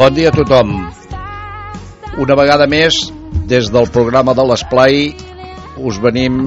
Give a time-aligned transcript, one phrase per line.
[0.00, 0.70] Bon dia a tothom.
[2.24, 2.96] Una vegada més,
[3.50, 5.10] des del programa de l'Esplai,
[5.76, 6.38] us venim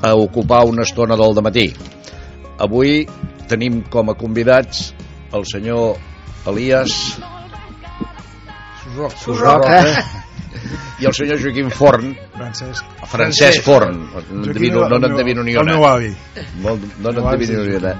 [0.00, 1.66] a ocupar una estona del matí.
[2.56, 3.04] Avui
[3.52, 4.94] tenim com a convidats
[5.36, 6.00] el senyor
[6.48, 6.96] Elias
[9.20, 9.84] Surroca.
[11.00, 12.84] I el senyor Joaquim Forn, Francesc.
[13.10, 14.00] Francesc Forn.
[14.12, 15.72] No n'endevino- no n'endevino ni El una.
[15.74, 16.10] meu avi.
[16.62, 17.94] No No, n'endevino ni una.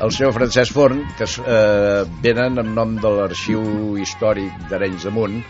[0.00, 5.42] El senyor Francesc Forn, que eh, venen en nom de l'Arxiu Històric d'Arenys de Munt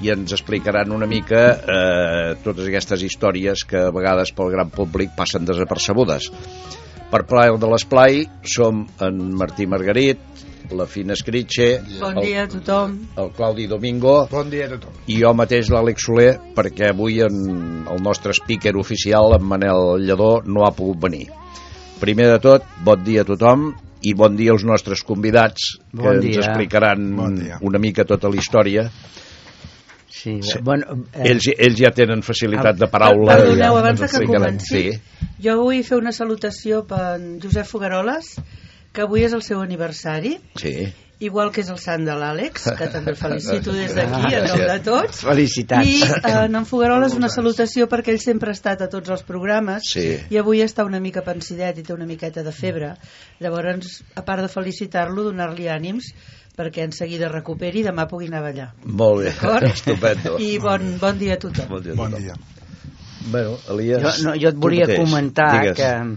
[0.00, 5.10] i ens explicaran una mica eh, totes aquestes històries que a vegades pel gran públic
[5.16, 6.30] passen desapercebudes.
[7.10, 10.18] Per plaer de l'esplai som en Martí Margarit,
[10.72, 12.98] la Fina Escritxe, Bon dia a tothom.
[13.16, 14.92] el Claudi Domingo Bon dia a tothom.
[15.06, 20.42] i jo mateix l'Àlex Soler perquè avui en el nostre speaker oficial en Manel Lledó
[20.44, 21.28] no ha pogut venir
[22.00, 26.14] primer de tot, bon dia a tothom i bon dia als nostres convidats que Bon
[26.14, 26.38] ens dia.
[26.44, 27.58] explicaran Bon dia.
[27.60, 28.90] una mica tota la història
[30.10, 30.58] Sí, Sí.
[30.64, 34.18] bueno, eh, ells, ells ja tenen facilitat Ah, de paraula Perdoneu, ja abans ens de
[34.18, 35.00] que comenci, sí.
[35.44, 38.32] jo vull fer una salutació per Josep Fogaroles,
[38.92, 40.92] que avui és el seu aniversari, Sí.
[41.20, 44.58] igual que és el sant de l'Àlex, que també el felicito des d'aquí, en nom
[44.58, 45.20] de tots.
[45.24, 45.86] felicitats.
[45.86, 49.82] I eh, en Fogaroles una salutació perquè ell sempre ha estat a tots els programes
[49.92, 50.16] Sí.
[50.30, 52.94] i avui està una mica pensidet i té una miqueta de febre.
[53.40, 56.12] Llavors, a part de felicitar-lo, donar-li ànims
[56.58, 58.68] perquè en seguida recuperi i demà pugui anar a ballar.
[58.84, 59.62] molt bé, D'acord?
[59.64, 61.68] estupendo I bon, bon dia a tothom.
[61.68, 62.24] bon dia, a Bon tothom.
[62.24, 62.34] dia.
[63.30, 65.76] bueno, Elias, jo, no, jo et volia comentar digues.
[65.76, 66.16] que,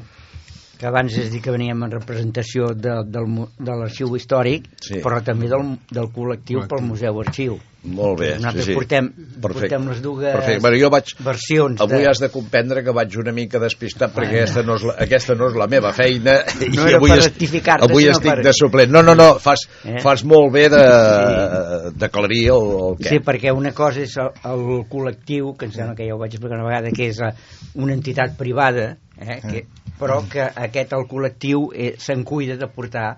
[0.81, 3.27] que abans és dir que veníem en representació de, del,
[3.61, 4.97] de l'arxiu històric, Sí.
[5.03, 7.59] però també del, del col·lectiu pel Museu Arxiu.
[7.81, 8.75] molt bé, Nosaltres sí, sí.
[8.77, 9.07] portem,
[9.41, 9.61] Perfecte.
[9.75, 10.59] portem les dues Perfecte.
[10.61, 11.81] Bueno, jo vaig, versions.
[11.81, 12.09] Avui de...
[12.11, 15.47] has de comprendre que vaig una mica despistat perquè aquesta no és la, aquesta no
[15.49, 18.53] és la meva feina No i era avui, per est- rectificar-te, avui estic per- de
[18.53, 18.91] suplent.
[18.93, 19.97] No, no, no, fas, Eh?
[20.03, 23.09] fas molt bé de- d'aclarir el, el què.
[23.15, 26.33] Sí, perquè una cosa és el, el col·lectiu, que em sembla que ja ho vaig
[26.37, 27.33] explicar una vegada, que és eh,
[27.81, 29.65] una entitat privada, eh, que,
[29.99, 33.09] però que aquest, el col·lectiu, eh, se'n cuida de portar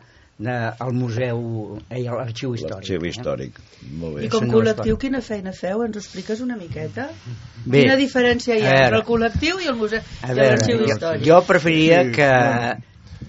[0.43, 2.75] eh, al museu, eh, a l'arxiu històric.
[2.75, 3.59] L'arxiu històric.
[4.01, 4.25] Molt bé.
[4.25, 5.83] I com col·lectiu, quina feina feu?
[5.85, 7.09] Ens ho expliques una miqueta?
[7.65, 8.85] Bé, Quina diferència hi a ha veure.
[8.87, 11.23] entre el col·lectiu i el museu A i l'arxiu històric?
[11.27, 12.31] jo preferiria Sí, que,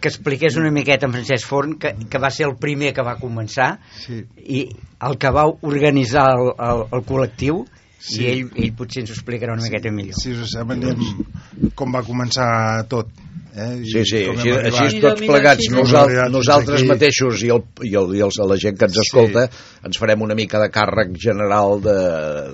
[0.00, 3.14] que expliqués una miqueta en Francesc Forn, que, que va ser el primer que va
[3.20, 4.24] començar, Sí.
[4.42, 4.64] i
[5.04, 7.62] el que va organitzar el, el, el col·lectiu,
[8.04, 8.20] Sí.
[8.20, 10.12] i ell, ell potser ens ho explicarà una miqueta millor.
[10.20, 13.08] Si us sembla, anem com va començar tot.
[13.54, 13.68] Eh?
[13.80, 16.24] I Sí, sí, així, així tots Mira, plegats, mira, nosal, mira.
[16.28, 16.88] nosaltres Aquí.
[16.90, 19.02] mateixos i, el, i, el, i els, la gent que ens Sí.
[19.04, 19.44] escolta
[19.86, 21.94] ens farem una mica de càrrec general de,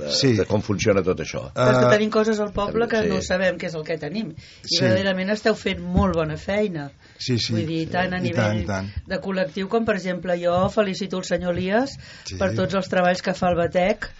[0.02, 0.34] de, Sí.
[0.36, 1.46] de com funciona tot això.
[1.56, 3.08] Però és que tenim coses al poble que sí.
[3.08, 4.28] no sabem què és el que tenim.
[4.36, 4.82] I Sí.
[4.84, 6.90] verdaderament esteu fent molt bona feina.
[7.18, 7.54] Sí, sí.
[7.54, 9.08] Vull dir, tant a nivell tant, tant.
[9.08, 11.96] de col·lectiu com, per exemple, jo felicito el senyor Elias
[12.26, 12.36] Sí.
[12.36, 14.10] per tots els treballs que fa el Batec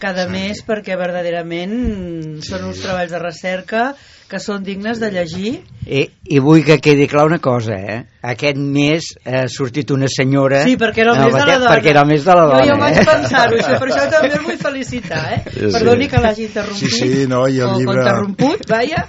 [0.00, 0.32] cada Sí.
[0.32, 2.48] mes perquè verdaderament Sí.
[2.50, 3.82] són uns treballs de recerca
[4.30, 5.52] que són dignes de llegir
[5.86, 7.98] I, I vull que quedi clar una cosa, eh?
[8.22, 10.62] Aquest mes ha sortit una senyora...
[10.64, 11.70] Sí, perquè era el en mes de la dona.
[11.74, 13.06] Perquè era el mes de la dona, Jo ja vaig eh?
[13.08, 15.40] pensar-ho, això, per això també el vull felicitar, eh?
[15.50, 15.72] Sí, sí.
[15.74, 16.94] Perdoni que l'hagi interrompit.
[16.94, 19.06] Sí, sí, no, i el o llibre- interromput, vaja.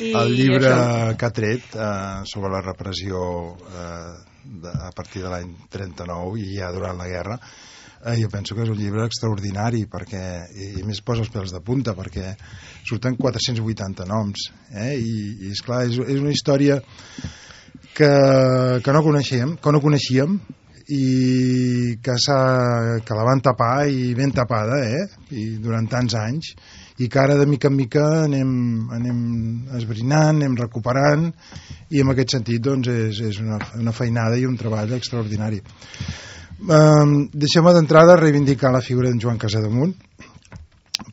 [0.00, 1.16] I el llibre això.
[1.20, 3.18] que ha tret eh, sobre la repressió
[3.52, 4.12] eh,
[4.62, 7.36] de, a partir de l'any 39 i ja durant la guerra
[8.04, 10.24] eh, jo penso que és un llibre extraordinari perquè,
[10.54, 12.32] i, i més posa els pèls de punta perquè
[12.88, 14.96] surten 480 noms eh?
[14.96, 15.14] i,
[15.46, 16.80] i esclar, és, és una història
[17.94, 18.12] que,
[18.82, 20.40] que no coneixíem que no coneixíem
[20.92, 22.14] i que,
[23.06, 25.04] que la van tapar i ben tapada eh?
[25.30, 26.54] i durant tants anys
[27.02, 28.50] i que ara de mica en mica anem,
[28.92, 29.22] anem
[29.78, 31.30] esbrinant, anem recuperant
[31.90, 35.62] i en aquest sentit doncs, és, és una, una feinada i un treball extraordinari.
[36.62, 39.96] Um, Deixem-me d'entrada reivindicar la figura d'en Joan Casademunt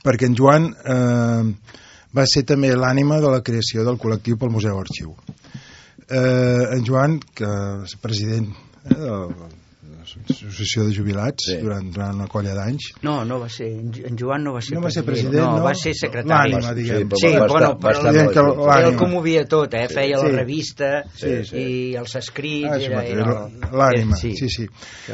[0.04, 1.76] perquè en Joan eh,
[2.16, 5.16] va ser també l'ànima de la creació del col·lectiu pel Museu Arxiu.
[6.10, 7.50] Eh, en Joan, que
[7.86, 9.59] és president eh, de
[10.18, 11.56] l'associació de jubilats Sí.
[11.56, 11.62] sí.
[11.62, 14.62] durant, durant una colla d'anys, No, no va ser, en Jo- en Joan no va
[14.62, 15.64] ser no va ser president, president, no, no?
[15.66, 16.52] va ser secretari.
[16.52, 17.10] L'ànima, diguem.
[17.10, 18.84] però Sí, va bueno, estar, va però estar.
[18.90, 19.88] Ell commovia tot, eh?
[19.90, 20.24] Feia Sí.
[20.26, 21.56] la revista Sí, sí.
[21.58, 22.70] i els escrits...
[22.72, 24.36] Ah, era, era, l'ànima, sí.
[24.36, 24.68] sí, sí.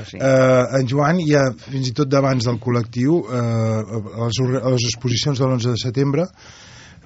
[0.05, 0.17] Sí.
[0.17, 4.69] Eh, en Joan ja fins i tot d'abans del col·lectiu eh, a, les, orga- a
[4.71, 6.25] les exposicions de l'11 de setembre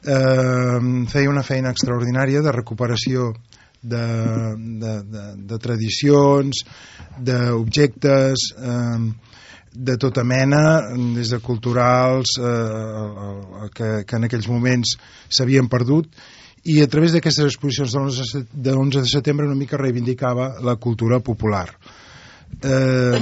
[0.05, 3.33] eh, feia una feina extraordinària de recuperació
[3.81, 4.05] de,
[4.81, 6.63] de, de, de tradicions
[7.17, 8.97] d'objectes eh,
[9.71, 10.81] de tota mena,
[11.15, 14.97] des de culturals eh, que, que en aquells moments
[15.29, 16.09] s'havien perdut,
[16.67, 20.75] i a través d'aquestes exposicions de l'11 de 11 de setembre una mica reivindicava la
[20.75, 21.69] cultura popular.
[22.61, 23.19] Eh,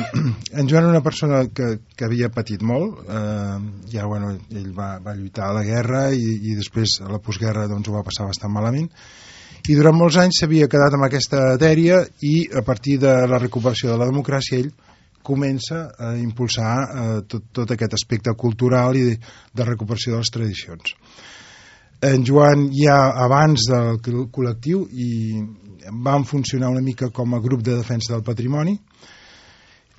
[0.54, 3.58] en Joan era una persona que, que havia patit molt, eh,
[3.92, 7.68] ja, bueno, ell va, va lluitar a la guerra i, i després a la postguerra
[7.70, 8.88] doncs, ho va passar bastant malament,
[9.68, 13.92] i durant molts anys s'havia quedat amb aquesta dèria i a partir de la recuperació
[13.92, 14.70] de la democràcia ell
[15.28, 19.18] comença a impulsar eh, tot, tot aquest aspecte cultural i de,
[19.52, 20.94] de recuperació de les tradicions.
[22.08, 24.00] En Joan ja abans del
[24.32, 25.10] col·lectiu i
[26.06, 28.78] van funcionar una mica com a grup de defensa del patrimoni,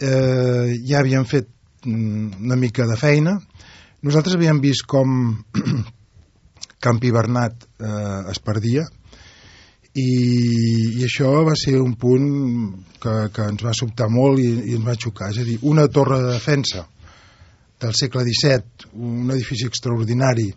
[0.00, 1.50] eh, ja havien fet
[1.85, 3.37] mm, una mica de feina.
[4.06, 5.43] Nosaltres havíem vist com
[6.87, 8.87] Campi Bernat eh, es perdia,
[9.99, 12.29] i, i això va ser un punt
[13.03, 15.89] que, que ens va sobtar molt i, i ens va xocar, és a dir, una
[15.93, 16.87] torre de defensa
[17.79, 20.49] del segle XVII, un edifici extraordinari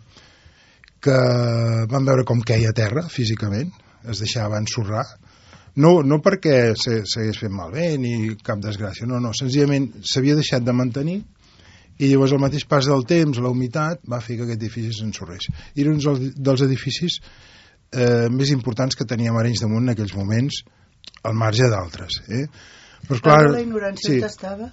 [1.02, 1.18] que
[1.90, 3.70] vam veure com queia a terra físicament,
[4.10, 5.04] es deixava ensorrar,
[5.82, 10.74] no, no perquè s'hagués fet malbé ni cap desgràcia, no, no, senzillament s'havia deixat de
[10.76, 11.22] mantenir
[12.02, 15.48] i llavors el mateix pas del temps, la humitat, va fer que aquest edifici s'ensorrés.
[15.78, 16.00] Era un
[16.34, 17.20] dels edificis
[17.92, 20.62] eh, més importants que teníem Arenys de Munt en aquells moments,
[21.22, 22.22] al marge d'altres.
[22.28, 22.46] Eh?
[23.08, 24.70] Però, clar, la ignorància sí, estava?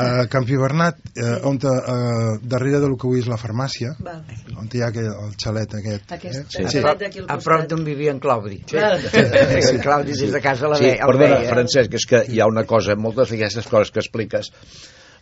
[0.00, 4.22] a Campi Bernat, eh, on te, eh, darrere del que avui és la farmàcia, Val.
[4.56, 6.12] on hi ha aquell, el xalet aquest.
[6.16, 6.44] Aquest eh?
[6.48, 6.64] sí.
[6.70, 6.78] Sí.
[6.78, 8.62] A, prop, a prop d'on vivia en Claudi.
[8.66, 8.78] Sí.
[8.78, 9.00] Val.
[9.10, 9.74] Sí.
[9.74, 11.04] En Claudi des de casa la Sí, veia.
[11.06, 11.50] perdona, veia.
[11.50, 14.52] Francesc, és que hi ha una cosa, moltes d'aquestes coses que expliques,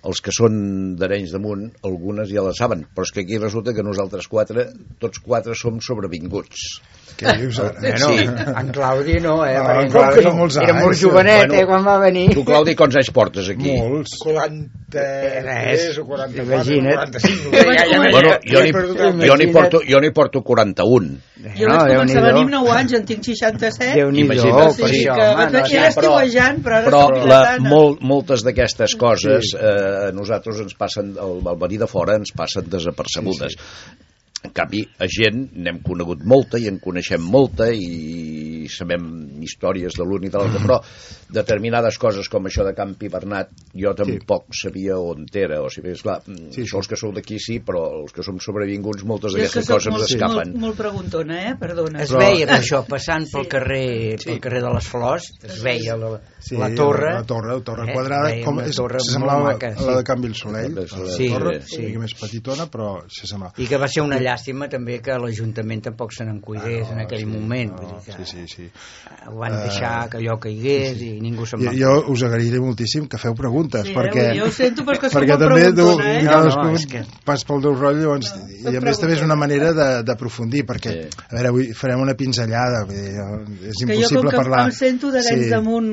[0.06, 3.75] els que són d'Arenys de Munt, algunes ja les saben, però és que aquí resulta
[3.75, 4.69] que nosaltres quatre,
[5.00, 6.81] tots quatre som sobrevinguts.
[7.19, 7.75] Què dius ara?
[7.81, 8.29] Bueno, Sí.
[8.61, 9.56] en Claudi no, eh?
[9.59, 11.00] Ah, en Claudi no molts Era molt anys?
[11.03, 12.29] jovenet, Bueno, eh, quan va venir.
[12.35, 13.73] Tu, Claudi, quants anys portes aquí?
[13.81, 14.15] Molts.
[14.23, 17.11] 43 o 44 Imagina't.
[17.11, 21.19] 45 Jo vaig començar- Bueno, jo n'hi jo porto, jo n'hi porto 41.
[21.59, 23.95] Jo vaig començar a venir amb 9 anys, en tinc 67.
[23.99, 24.29] Déu-n'hi-do,
[24.79, 25.17] per això,
[25.50, 30.76] no, era estiuejant, però ara però la, molt, moltes d'aquestes coses eh, a nosaltres ens
[30.79, 33.58] passen, al, al venir de fora ens passen desapercebudes.
[34.46, 40.05] En canvi, a gent n'hem conegut molta i en coneixem molta i sabem històries de
[40.06, 40.76] l'un i de l'altre, però
[41.35, 45.58] determinades coses com això de Campi Bernat jo tampoc sabia on era.
[45.64, 46.76] O sigui, esclar, sí, Sí, sí.
[46.76, 50.14] els que sou d'aquí sí, però els que som sobrevinguts moltes d'aquestes coses molt, ens
[50.14, 50.52] escapen.
[50.52, 51.55] molt, molt preguntona, eh?
[51.58, 52.02] Perdona.
[52.02, 53.49] Es Però- veia això, passant pel Sí.
[53.49, 57.12] carrer, pel carrer de les Flors, es veia la, Sí, la torre.
[57.12, 60.05] La torre, la torre eh, quadrada, com és, torre se semblava maca, a la de
[60.05, 60.96] Can Vilsolell, Sí.
[61.02, 61.76] la Sí, torre, sí.
[61.79, 63.55] una mica més petitona, però s'assemblava.
[63.58, 67.25] I que va ser una llàstima també que l'Ajuntament tampoc se n'en cuidés en aquell
[67.25, 67.73] sí, moment.
[67.73, 68.69] no, vull dir que sí, sí, sí.
[69.27, 71.73] Ho van deixar que allò caigués i ningú se'n va...
[71.73, 74.29] Jo, jo us agrairé moltíssim que feu preguntes, Sí, perquè...
[74.35, 74.37] eh?
[74.39, 76.23] Jo ho sento perquè perquè també tu, preguntona, eh?
[76.29, 78.33] cadascú No, no, és que- pas pel teu rotllo, llavors,
[78.63, 81.25] No, i a més també és una manera de- d'aprofundir, perquè, Sí.
[81.29, 84.65] a veure, avui farem una pinzellada, vull dir, és que jo com impossible que parlar...
[84.67, 85.51] em sento d'Arenys Sí.
[85.51, 85.93] damunt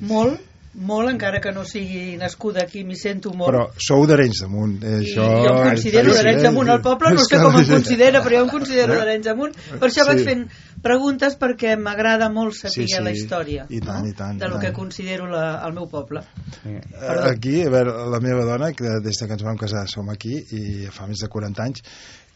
[0.00, 0.40] molt,
[0.74, 3.50] molt, encara que no sigui nascuda aquí, m'hi sento molt.
[3.50, 5.26] Però sou d'Arenys de Munt, eh, I això...
[5.44, 6.70] jo em considero Sí, d'Arenys sí, Amunt.
[6.72, 7.72] El poble no sé que com em sí.
[7.74, 9.58] considera, però jo em considero d'Arenys Amunt.
[9.78, 10.08] Per això Sí.
[10.08, 10.46] vaig fent
[10.82, 13.02] preguntes perquè m'agrada molt saber Sí, sí.
[13.04, 14.08] la història I tant, no?
[14.08, 14.64] i tant, de i lo tant.
[14.66, 16.24] que considero la, el meu poble.
[16.64, 16.80] Eh,
[17.28, 20.34] Aquí, a veure, la meva dona, que des de que ens vam casar som aquí,
[20.52, 21.84] i fa més de 40 anys,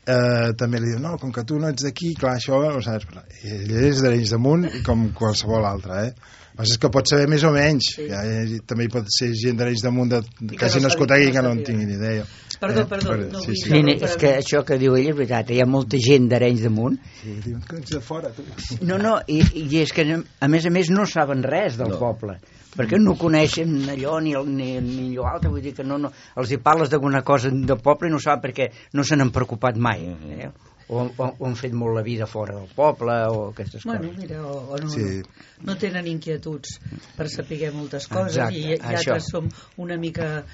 [0.06, 2.82] eh, també li diu, no, com que tu no ets d'aquí, clar, això no ho
[2.84, 3.08] saps.
[3.43, 6.34] Ell és d'Arenys de Munt com qualsevol altre, eh?
[6.56, 7.91] Passa és que pot saber més o menys.
[7.98, 8.06] Sí.
[8.08, 10.20] Ja, eh, també hi pot ser gent d'Arenys de Munt de,
[10.56, 11.67] que hagi no nascut aquí que no en sabia.
[11.69, 12.25] tingui ni idea.
[12.58, 13.69] Perdó, perdó, per- no sí, sí.
[13.69, 16.70] Sí, és que això que diu ell és veritat, hi ha molta gent d'Arenys de
[16.72, 18.43] Munt sí diuen que ets de fora, tu.
[18.89, 21.98] No, no, i, i és que a més a més no saben res del No.
[22.01, 22.39] poble
[22.77, 26.10] perquè no coneixen allò ni, el, ni, ni allò altre, vull dir que no, no,
[26.36, 29.77] els hi parles d'alguna cosa del poble i no saben perquè no se n'han preocupat
[29.77, 30.51] mai eh?
[30.88, 34.19] O, o, o han fet molt la vida fora del poble o aquestes Bueno, coses
[34.22, 35.22] mira, o, o no, Sí.
[35.66, 36.78] no tenen inquietuds
[37.16, 38.96] per saber moltes coses Exacte, i, i això.
[39.16, 39.48] altres som
[39.82, 40.44] una mica...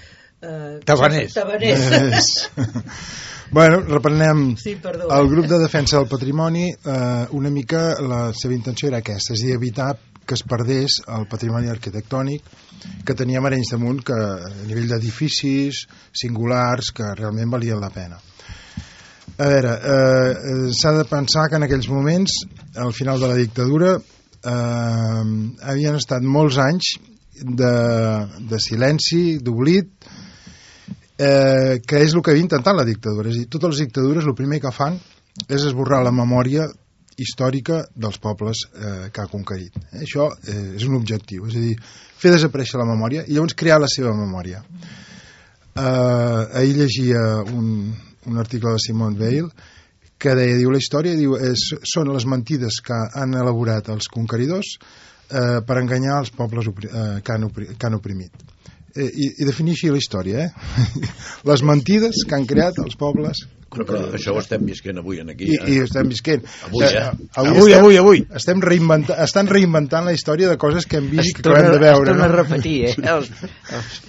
[0.43, 1.35] Eh, Tabaners.
[1.35, 2.51] tabaners.
[3.53, 5.07] bueno, reprenem Sí, perdó.
[5.15, 9.43] el grup de defensa del patrimoni eh, una mica la seva intenció era aquesta, és
[9.43, 9.93] a dir, evitar
[10.27, 12.43] que es perdés el patrimoni arquitectònic
[13.07, 15.85] que teníem a Arenys de Munt que a nivell d'edificis
[16.15, 18.19] singulars que realment valien la pena
[19.39, 22.43] a veure eh, s'ha de pensar que en aquells moments
[22.77, 25.23] al final de la dictadura eh,
[25.73, 26.97] havien estat molts anys
[27.43, 27.73] de,
[28.51, 29.91] de silenci, d'oblit
[31.19, 33.31] eh, que és el que havia intentat la dictadura.
[33.31, 34.99] És a dir, totes les dictadures el primer que fan
[35.49, 36.69] és esborrar la memòria
[37.23, 39.77] històrica dels pobles eh, que ha conquerit.
[39.91, 41.77] Eh, això eh, és un objectiu, és a dir,
[42.23, 44.63] fer desaparèixer la memòria i llavors crear la seva memòria.
[45.73, 47.95] eh, ahir llegia un,
[48.27, 49.49] un article de Simone Weil
[50.23, 54.77] que deia, diu, la història diu, és, són les mentides que han elaborat els conqueridors
[54.79, 58.45] eh, per enganyar els pobles eh, que, han opri, que han oprimit.
[58.95, 61.03] Eh, i, I definir així la història, eh?
[61.51, 65.31] les mentides que han creat els pobles Però, però això ho estem visquent avui en
[65.33, 65.47] aquí.
[65.49, 65.69] i, eh?
[65.73, 66.43] i estem visquent.
[66.69, 67.05] Avui, eh?
[67.09, 68.23] Avui, Avui, estem, avui, avui.
[68.37, 71.65] Estem reinventant, estan reinventant la història de coses que hem vist i Es que acabem
[71.65, 72.11] de torna, es veure.
[72.11, 72.37] torna a No?
[72.43, 72.95] repetir, eh?
[73.13, 73.31] Els,
[73.73, 74.01] els,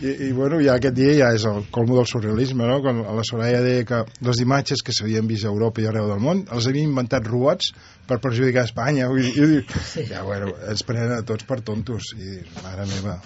[0.00, 2.80] I, I, bueno, ja aquest dia ja és el colmo del surrealisme, no?
[2.84, 6.22] Quan la Soraya deia que les imatges que s'havien vist a Europa i arreu del
[6.22, 7.72] món els havien inventat robots
[8.10, 9.08] per perjudicar Espanya.
[9.14, 9.74] Dir, i dic,
[10.10, 12.12] ja, bueno, ens prenen a tots per tontos.
[12.18, 13.18] I mare meva.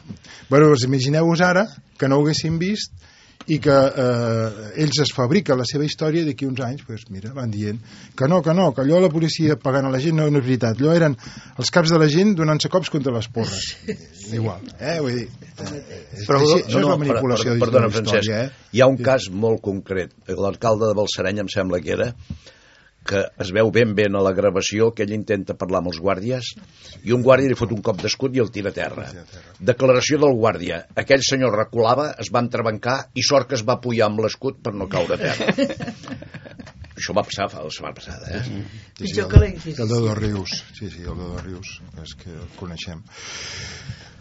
[0.51, 1.67] Bueno, doncs imagineu-vos ara
[1.99, 2.93] que no ho haguéssim vist
[3.53, 7.35] i que eh, ells es fabriquen la seva història i d'aquí uns anys, pues, mira,
[7.37, 7.77] van dient
[8.17, 10.47] que no, que no, que allò la policia pagant a la gent no, no és
[10.47, 11.17] veritat, allò eren
[11.61, 13.67] els caps de la gent donant-se cops contra les porres
[14.33, 15.85] igual, eh, vull dir eh,
[16.17, 18.69] és, Però, així, això és la per- manipulació per, de perdona, Francesc, història, eh?
[18.73, 20.17] hi ha un cas molt concret.
[20.33, 22.09] L'alcalde de Balsareny em sembla que era
[23.05, 26.55] que es veu ben ben a la gravació que ell intenta parlar amb els guàrdies
[27.05, 29.09] i un guàrdia li fot un cop d'escut i el tira a terra.
[29.61, 30.81] Declaració del guàrdia.
[31.05, 34.73] Aquell senyor reculava, es va entrebancar i sort que es va apujar amb l'escut per
[34.75, 35.53] no caure a terra.
[36.95, 38.43] Això va passar fa la setmana passada, eh?
[38.47, 41.73] Sí, sí, Pitjor el, el de dos rius sí, sí, el de dos rius
[42.05, 43.03] és que el coneixem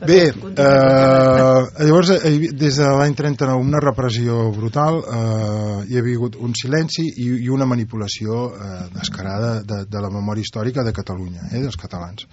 [0.01, 6.35] bé, eh, llavors eh, des de l'any 39 una repressió brutal eh, hi ha hagut
[6.39, 11.47] un silenci i, i una manipulació eh, descarada de, de la memòria històrica de Catalunya
[11.51, 12.27] eh, dels catalans.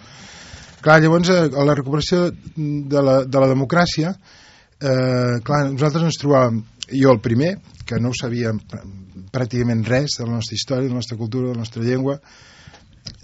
[0.81, 6.21] Clar, llavors eh, a la recuperació de la, de la democràcia eh, clar, nosaltres ens
[6.23, 8.83] trobàvem jo el primer, que no sabíem pr-
[9.31, 12.17] pràcticament res de la nostra història, de la nostra cultura, de la nostra llengua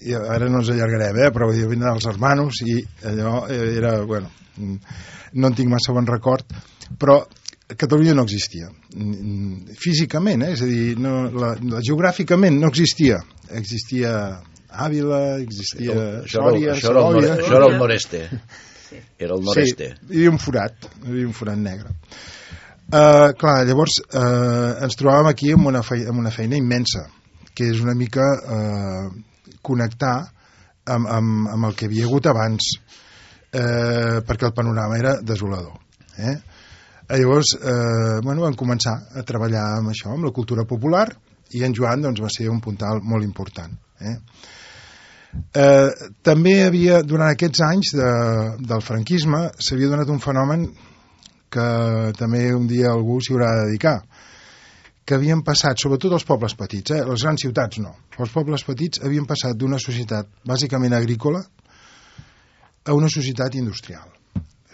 [0.05, 1.33] i ara no ens allargarem, eh?
[1.33, 4.77] però jo vindran els hermanos i allò eh, era, bueno, mm,
[5.41, 6.57] no en tinc massa bon record,
[6.99, 7.23] però
[7.67, 10.55] Catalunya no existia Mm, físicament, eh?
[10.55, 13.19] és a dir, no, la, la, geogràficament no existia
[13.53, 14.13] existia
[14.87, 18.23] Àvila, existia Això era, Sòria, això, era Segovia això era el noreste.
[19.19, 19.91] Era el noreste.
[19.93, 21.93] Sí, hi havia un forat, hi havia un forat negre.
[22.87, 27.05] Uh, clar, llavors uh, ens trobàvem aquí amb una, feina, amb una feina immensa,
[27.53, 29.11] que és una mica uh,
[29.63, 30.17] connectar
[30.87, 35.79] amb, amb, amb el que havia hagut abans, uh, perquè el panorama era desolador.
[36.17, 36.37] Eh?
[37.17, 41.09] Llavors, uh, bueno, vam començar a treballar amb això, amb la cultura popular,
[41.55, 43.75] i en Joan doncs, va ser un puntal molt important.
[44.01, 44.17] Eh?
[45.37, 45.91] Eh,
[46.25, 48.11] també havia, durant aquests anys de,
[48.71, 50.67] del franquisme, s'havia donat un fenomen
[51.53, 51.67] que
[52.19, 53.99] també un dia algú s'hi haurà de dedicar,
[55.07, 57.03] que havien passat, sobretot els pobles petits, eh?
[57.07, 61.45] les grans ciutats no, els pobles petits havien passat d'una societat bàsicament agrícola
[62.87, 64.09] a una societat industrial.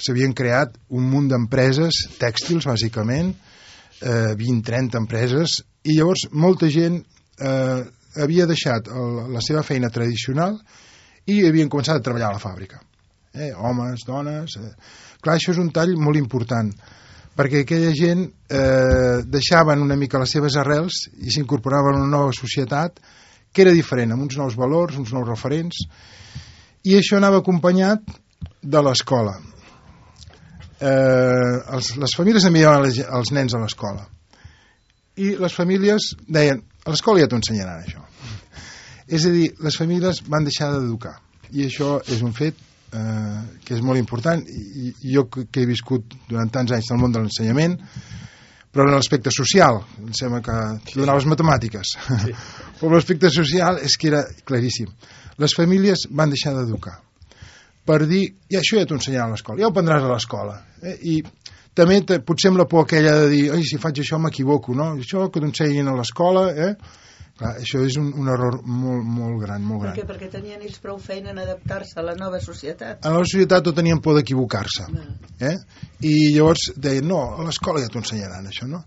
[0.03, 3.35] S'havien creat un munt d'empreses tèxtils, bàsicament,
[4.01, 7.83] eh, 20-30 empreses, i llavors molta gent eh,
[8.17, 10.57] havia deixat el, la seva feina tradicional
[11.29, 12.81] i havien començat a treballar a la fàbrica.
[13.33, 14.57] Eh, homes, dones...
[14.59, 14.75] Eh.
[15.23, 16.73] Clar, això és un tall molt important,
[17.37, 22.35] perquè aquella gent eh, deixaven una mica les seves arrels i s'incorporaven a una nova
[22.37, 23.01] societat
[23.53, 25.85] que era diferent, amb uns nous valors, uns nous referents,
[26.89, 28.05] i això anava acompanyat
[28.63, 29.37] de l'escola.
[30.83, 34.07] Eh, els, les famílies enviaven les, els nens a l'escola.
[35.21, 38.01] I les famílies deien a l'escola ja t'ho ensenyaran això.
[39.07, 41.19] És a dir, les famílies van deixar d'educar.
[41.53, 42.57] I això és un fet
[42.93, 47.01] eh, que és molt important i, i jo que he viscut durant tants anys del
[47.01, 47.79] món de l'ensenyament
[48.73, 50.59] però en l'aspecte social em sembla que
[50.95, 52.37] donar les matemàtiques sí.
[52.81, 54.93] però l'aspecte social és que era claríssim
[55.43, 57.01] les famílies van deixar d'educar
[57.87, 60.59] per dir, ja això ja t'ho ensenyaran a l'escola, ja ho prendràs a l'escola.
[60.87, 60.97] Eh?
[61.13, 61.15] I
[61.75, 64.93] també potser amb la por aquella de dir, ai, si faig això m'equivoco, no?
[65.01, 66.75] Això que t'ho ensenyin a l'escola, eh?
[67.41, 69.95] Clar, això és un, un error molt, molt gran, molt gran.
[69.95, 73.01] Perquè, perquè tenien ells prou feina en adaptar-se a la nova societat.
[73.09, 74.89] A la societat tot tenien por d'equivocar-se.
[75.49, 75.55] Eh?
[76.11, 78.83] I llavors deien, no, a l'escola ja t'ho ensenyaran, això, no?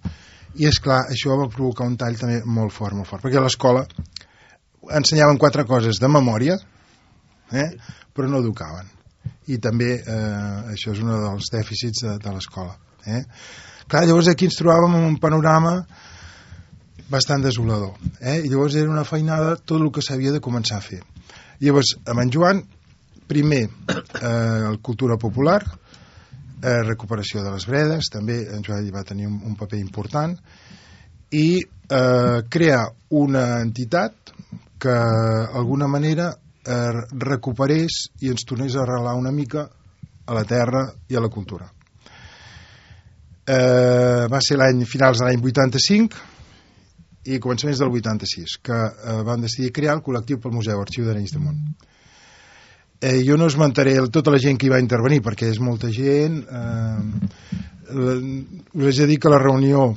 [0.62, 3.44] I és clar, això va provocar un tall també molt fort, molt fort, perquè a
[3.44, 3.84] l'escola
[4.94, 6.56] ensenyaven quatre coses de memòria,
[7.52, 7.70] eh?
[8.14, 8.92] però no educaven.
[9.50, 12.78] I també eh, això és un dels dèficits de, de l'escola.
[13.06, 13.24] Eh?
[13.90, 15.80] Clar, llavors aquí ens trobàvem en un panorama
[17.10, 17.94] bastant desolador.
[18.20, 18.42] Eh?
[18.44, 21.02] I llavors era una feinada tot el que s'havia de començar a fer.
[21.62, 22.62] Llavors, amb en Joan,
[23.28, 25.62] primer, eh, cultura popular,
[26.62, 30.36] eh, recuperació de les bredes, també en Joan hi va tenir un, un paper important,
[31.32, 34.34] i eh, crear una entitat
[34.80, 34.96] que
[35.54, 39.70] d'alguna manera eh, recuperés i ens tornés a arrelar una mica
[40.26, 41.70] a la terra i a la cultura.
[43.46, 46.35] Eh, va ser l'any finals de l'any 85
[47.26, 51.34] i començaments del 86, que eh, van decidir crear el col·lectiu pel Museu Arxiu d'Arenys
[51.34, 51.62] de Munt.
[53.02, 55.90] Eh, jo no esmentaré el- tota la gent que hi va intervenir, perquè és molta
[55.92, 56.38] gent.
[56.46, 57.30] Eh,
[57.92, 58.18] la-
[58.74, 59.90] us haig de dir que la reunió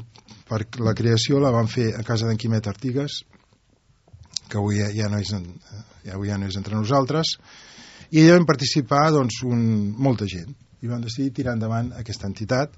[0.48, 3.22] per la creació la van fer a casa d'en Quimet Artigas,
[4.48, 7.36] que avui ja, ja, no és, ja, avui ja no és entre nosaltres,
[8.10, 10.54] i allà van participar doncs, un, molta gent.
[10.80, 12.72] I van decidir tirar endavant aquesta entitat,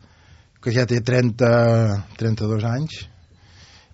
[0.61, 3.07] que ja té 30, 32 anys,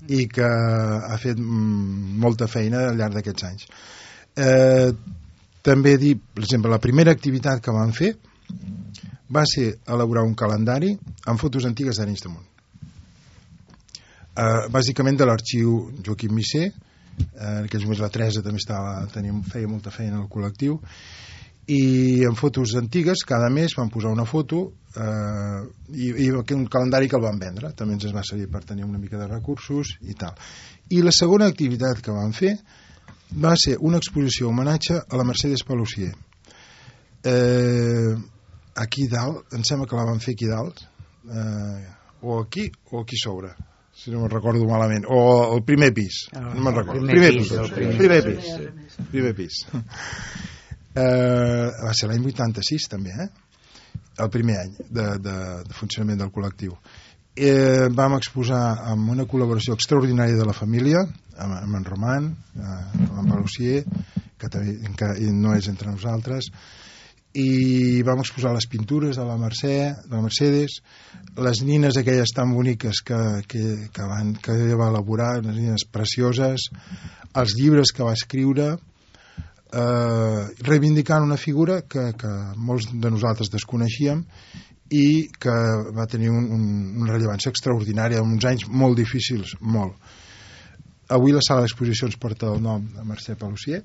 [0.08, 3.68] i que ha fet mm, molta feina al llarg d'aquests anys.
[4.36, 4.90] Eh,
[5.66, 8.12] també dir, per exemple, la primera activitat que van fer
[9.32, 10.92] va ser elaborar un calendari
[11.26, 12.46] amb fotos antigues d'Arenys de Munt.
[14.36, 19.34] Eh, bàsicament de l'arxiu Joaquim Misser, eh, en aquells moments la Teresa també estava, tenia,
[19.50, 20.78] feia molta feina al col·lectiu,
[21.66, 27.08] i en fotos antigues cada mes van posar una foto eh, i, i un calendari
[27.08, 27.72] que el van vendre.
[27.74, 30.34] També ens va servir per tenir una mica de recursos i tal.
[30.94, 32.54] I la segona activitat que van fer
[33.42, 36.12] va ser una exposició homenatge a la Mercedes Pelusier
[37.26, 38.14] eh,
[38.76, 40.84] aquí dalt em sembla que la van fer aquí dalt
[41.26, 41.86] eh,
[42.22, 43.50] o aquí o aquí sobre
[43.96, 47.00] si no me'n recordo malament o el primer pis, Ah, no me'n recordo.
[47.00, 48.44] primer primer pis, pis, el primer primer pis.
[48.46, 49.58] pis primer pis
[50.96, 53.28] eh, va ser l'any 86 també eh?
[54.22, 55.36] el primer any de, de,
[55.66, 56.76] de funcionament del col·lectiu
[57.36, 62.80] eh, vam exposar amb una col·laboració extraordinària de la família amb, amb en Roman eh,
[63.10, 66.50] amb en Palucier que, també, que no és entre nosaltres
[67.36, 69.76] i vam exposar les pintures de la Mercè,
[70.06, 70.78] de la Mercedes,
[71.36, 75.84] les nines aquelles tan boniques que, que, que, van, que ella va elaborar, unes nines
[75.92, 76.70] precioses,
[77.36, 78.70] els llibres que va escriure,
[79.72, 84.22] eh, reivindicant una figura que, que molts de nosaltres desconeixíem
[84.94, 85.56] i que
[85.96, 86.66] va tenir un, un,
[87.02, 89.96] una rellevància extraordinària en uns anys molt difícils, molt.
[91.10, 93.82] Avui la sala d'exposicions porta el nom de Mercè Palucier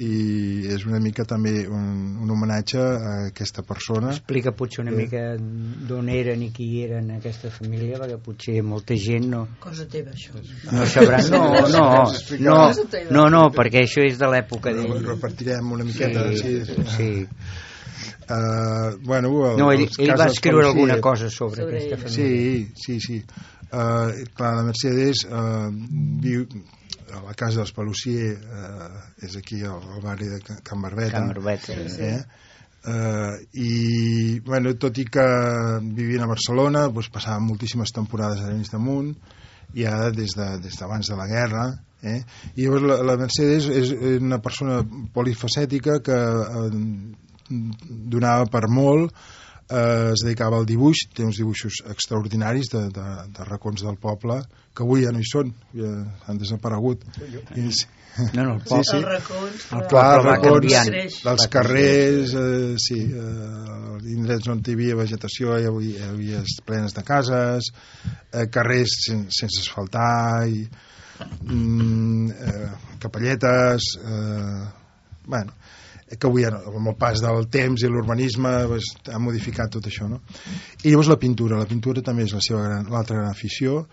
[0.00, 4.96] i és una mica també un, un homenatge a aquesta persona Explica potser una Sí.
[5.02, 10.14] mica d'on eren i qui eren aquesta família, perquè potser molta gent no, Cosa teva,
[10.16, 10.32] això.
[10.72, 11.20] no sabrà.
[11.30, 11.84] No, no,
[12.40, 12.56] no,
[13.10, 15.04] no, no, perquè això és de l'època d'ell.
[15.04, 16.86] repartirem una miqueta Sí, sí.
[16.96, 17.10] sí.
[18.30, 22.66] Uh, bueno, el, No, ell, ell va escriure alguna cosa sobre, Sobre aquesta família.
[22.72, 23.24] Sí, sí, sí.
[23.72, 25.68] Uh, clar, la Mercedes uh,
[26.22, 26.46] viu
[27.14, 31.18] a la casa dels Palucier, uh, és aquí al, al barri de Ca- Can Barbeta.
[31.18, 31.76] Can Barbeta.
[32.06, 32.16] Eh?
[32.80, 35.24] Uh, i bueno, tot i que
[35.92, 39.10] vivien a Barcelona doncs passaven moltíssimes temporades a Arenys de Munt
[39.76, 41.66] ja des d'abans de, des de la guerra
[42.00, 42.22] eh?
[42.56, 44.80] i llavors la, la Mercedes és una persona
[45.12, 46.70] polifacètica que eh,
[47.50, 49.12] donava per molt
[49.70, 53.06] eh, es dedicava al dibuix té uns dibuixos extraordinaris de, de,
[53.36, 54.40] de racons del poble
[54.74, 55.94] que avui ja no hi són ja
[56.26, 57.06] han desaparegut
[57.56, 57.86] I, sí.
[58.34, 58.84] No, no, el Sí, poble.
[58.88, 58.96] sí.
[58.96, 59.88] Els racons, El clar.
[59.88, 65.68] Clar, poble va racons dels carrers, eh, sí, eh, indrets on hi havia vegetació hi
[65.70, 67.70] havia, hi havia plenes de cases,
[68.32, 70.64] eh, carrers sen, sense asfaltar, i,
[71.46, 74.64] mm, eh, capelletes, eh,
[75.26, 75.54] bueno,
[76.18, 80.20] que avui amb el pas del temps i l'urbanisme pues, ha modificat tot això, no?
[80.82, 83.84] I llavors la pintura, la pintura també és la seva gran, l'altra gran afició,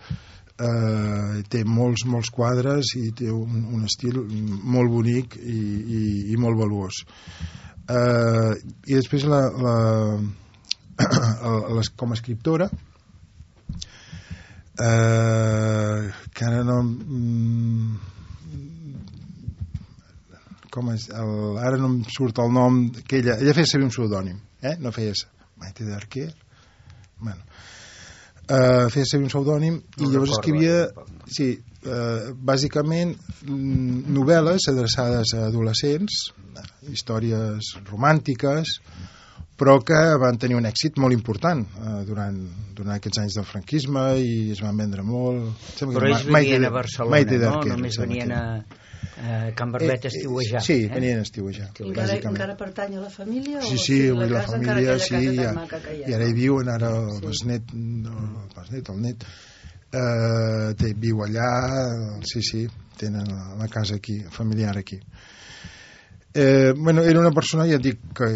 [0.58, 5.60] eh, té molts, molts quadres i té un, un estil molt bonic i,
[6.00, 6.02] i,
[6.34, 7.04] i molt valuós.
[7.88, 8.52] Eh,
[8.90, 9.76] i després la, la,
[11.78, 12.68] la, com a escriptora
[14.78, 17.96] eh, que ara no mm,
[20.78, 23.94] com és el, ara no em surt el nom que ella, ella feia servir un
[23.94, 24.76] pseudònim eh?
[24.82, 25.16] no feia
[25.58, 26.28] Maite d'Arquer
[27.18, 31.28] bueno uh, feia servir un pseudònim i No llavors recordo, escrivia tampoc.
[31.36, 31.50] sí,
[31.84, 33.14] uh, bàsicament
[33.44, 36.24] mm, novel·les adreçades a adolescents
[36.94, 38.78] històries romàntiques
[39.58, 42.36] però que van tenir un èxit molt important eh, durant,
[42.78, 46.52] durant aquests anys del franquisme i es van vendre molt Em sembla Però ells Maite
[46.52, 47.54] venien a Barcelona, Maite no?
[47.72, 48.42] Només venien a,
[49.18, 50.62] a Can Barbeta a estiuejar.
[50.62, 50.90] Sí, eh?
[50.94, 51.70] venien a estiuejar.
[51.84, 53.60] Encara, encara pertany a la família?
[53.62, 55.52] Sí, o sí, sigui, avui la, encara família, sí, ja,
[56.06, 56.38] i ara hi no?
[56.38, 57.24] viuen, ara el Sí.
[57.26, 59.26] besnet, no, el besnet, el net,
[59.92, 61.50] eh, té, viu allà,
[62.22, 62.66] sí, sí,
[62.98, 65.00] tenen la, la casa aquí, familiar aquí.
[66.34, 68.26] Eh, bueno, era una persona, ja et dic, que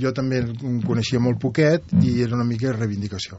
[0.00, 3.38] jo també el coneixia molt poquet i era una mica de reivindicació.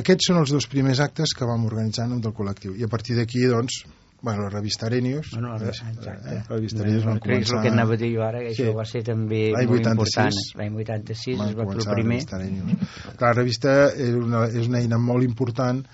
[0.00, 2.88] Aquests són els dos primers actes que vam organitzar en nom del col·lectiu i a
[2.88, 3.82] partir d'aquí, doncs,
[4.22, 5.30] bueno, la revista Arenius.
[5.32, 6.08] Bueno, la, eh, exacte.
[6.10, 7.62] eh, la revista Arenius van Crec que és el començar...
[7.62, 8.62] que anava a dir jo ara, que Sí.
[8.62, 9.90] això va ser també molt 86.
[9.90, 10.60] important.
[10.60, 12.16] L'any 86 van es va fer començar el la primer.
[12.18, 13.16] revista Arenius.
[13.16, 15.84] Clar, la revista és una, és una eina molt important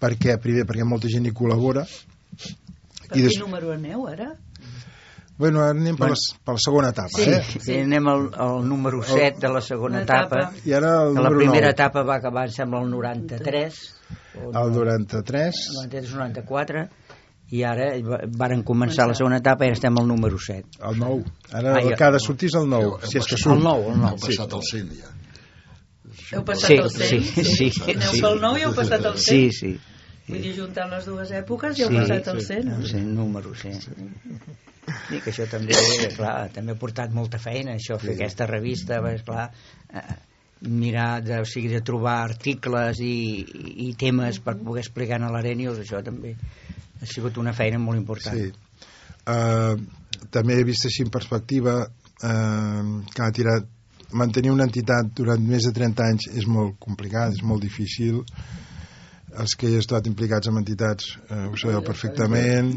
[0.00, 4.34] perquè, primer, perquè molta gent hi col·labora Per I quin des- número aneu, ara?
[5.36, 7.30] Bueno, ara anem per, la, per la segona etapa, Sí.
[7.30, 7.42] eh?
[7.60, 10.38] Sí, anem al, al número 7 de la segona Una etapa.
[10.38, 10.52] etapa.
[10.64, 13.94] I ara el La número primera 9, etapa va acabar, em sembla, el 93.
[14.36, 16.88] o el 93, 93 94
[17.50, 20.98] i ara va- varen començar la segona etapa i ara estem al número 7 el
[20.98, 21.24] 9.
[21.52, 23.56] Ara Ah, el que ha de sortir és el 9, si és que surt.
[23.56, 25.10] el 9, el 9 Heu passat el 100 ja.
[26.32, 27.22] Heu passat Sí, el 100?
[27.44, 28.20] sí, sí, Aneu sí.
[28.22, 29.24] pel 9 i heu passat el 100?
[29.24, 29.78] sí, sí
[30.26, 32.68] Vull dir, juntant les dues èpoques i heu sí, passat el 100.
[32.78, 33.72] el 100 número, sí.
[35.08, 35.74] Sí, que això també,
[36.16, 39.50] clar, també ha portat molta feina, això, fer aquesta revista, és clar,
[39.92, 40.00] eh,
[40.68, 43.44] mirar de, o sigui, de trobar articles i,
[43.84, 46.34] i temes per poder explicar a l'Arenius, això també
[47.04, 48.36] ha sigut una feina molt important.
[48.36, 48.50] Sí.
[49.24, 49.78] Uh,
[50.34, 52.82] també he vist així en perspectiva uh,
[53.14, 53.70] que ha tirat
[54.14, 58.20] mantenir una entitat durant més de 30 anys és molt complicat, és molt difícil
[59.34, 62.68] els que hi heu estat implicats en entitats eh, ho sabeu perfectament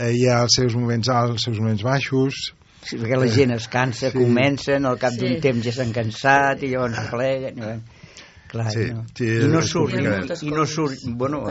[0.00, 2.40] eh, hi ha els seus moments alts, els seus moments baixos
[2.80, 4.16] Sí, perquè la gent es cansa, Sí.
[4.16, 5.20] comencen, al cap Sí.
[5.20, 7.58] d'un temps ja s'han cansat i llavors es pleguen.
[7.60, 9.02] I, clar, Sí, no.
[9.14, 11.42] sí, I no surt, i, i no surt, bueno,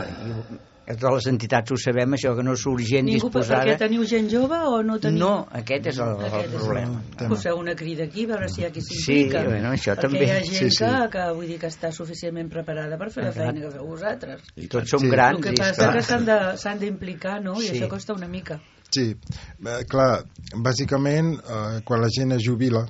[0.90, 3.62] i, totes les entitats ho sabem, això, que no surt gent Ningú, disposada.
[3.64, 5.18] perquè teniu gent jove o no teniu?
[5.20, 7.02] No, aquest és el, el Aquest és problema.
[7.18, 7.28] el...
[7.28, 9.44] Poseu una crida aquí, a veure si hi ha qui Sí, s'implica.
[9.44, 10.24] bueno, això perquè també.
[10.26, 10.84] hi ha gent Sí, sí.
[10.84, 14.42] Que, que, vull dir, que està suficientment preparada per fer la feina que feu vosaltres.
[14.56, 15.08] I Tots som Sí.
[15.10, 17.54] grans El que i, passa esclar, que s'han de- s'han d'implicar, no?
[17.60, 17.76] I Sí.
[17.78, 18.60] això costa una mica.
[18.90, 20.24] sí, eh, clar
[20.56, 22.80] bàsicament eh, quan la gent es jubila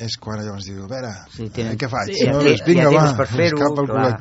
[0.00, 2.14] és quan llavors diu, a veure, Sí, tenen- eh, què faig?
[2.16, 4.18] Sí, no, ja doncs vinga, ja va, per fer-ho, cap al clar.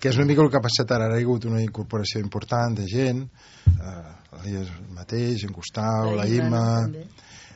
[0.00, 2.20] Que és una mica el que ha passat ara, ara hi ha hagut una incorporació
[2.22, 7.06] important de gent eh, l'Elias mateix, en Gustau, la Imma també.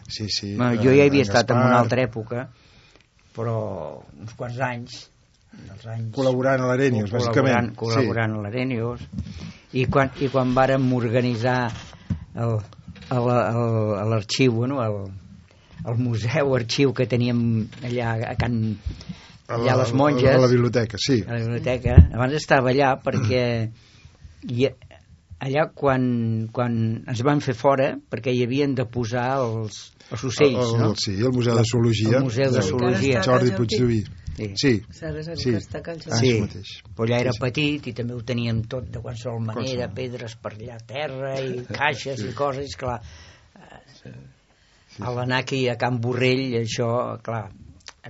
[0.09, 2.49] sí, sí bueno, eh, jo ja en havia estat en una altra època,
[3.37, 3.57] però
[4.19, 4.99] uns quants anys,
[5.53, 7.73] dels anys col·laborant a l'Arenius, col·laborant, bàsicament.
[7.79, 9.07] col·laborant a l'Arenius.
[9.79, 11.61] I quan, i quan vàrem organitzar
[12.35, 12.57] el,
[13.15, 14.99] el, el, a l'arxiu bueno, el,
[15.87, 18.59] el museu arxiu que teníem allà a Can
[19.51, 20.31] a allà la, a les monges.
[20.35, 21.21] a la biblioteca, sí.
[21.27, 21.97] A la biblioteca.
[22.15, 23.43] Abans estava allà perquè
[24.49, 24.69] i
[25.41, 26.75] allà quan, quan
[27.09, 29.79] ens van fer fora perquè hi havien de posar els,
[30.13, 30.91] els ocells el, no?
[31.01, 32.17] sí, el Museu de Zoologia.
[32.19, 32.69] El Museu de Sí.
[32.69, 33.23] Zoologia.
[33.25, 34.01] Jordi Jordi Puigduí
[34.37, 34.51] sí.
[34.57, 35.55] sí, sí, Sí.
[35.57, 36.75] això mateix.
[36.97, 37.45] Però allà era Sí, sí.
[37.47, 41.65] petit i també ho teníem tot de qualsevol manera, pedres per allà a terra i
[41.69, 43.01] caixes i coses, clar.
[45.01, 47.49] A l'anar aquí a Can Borrell això, clar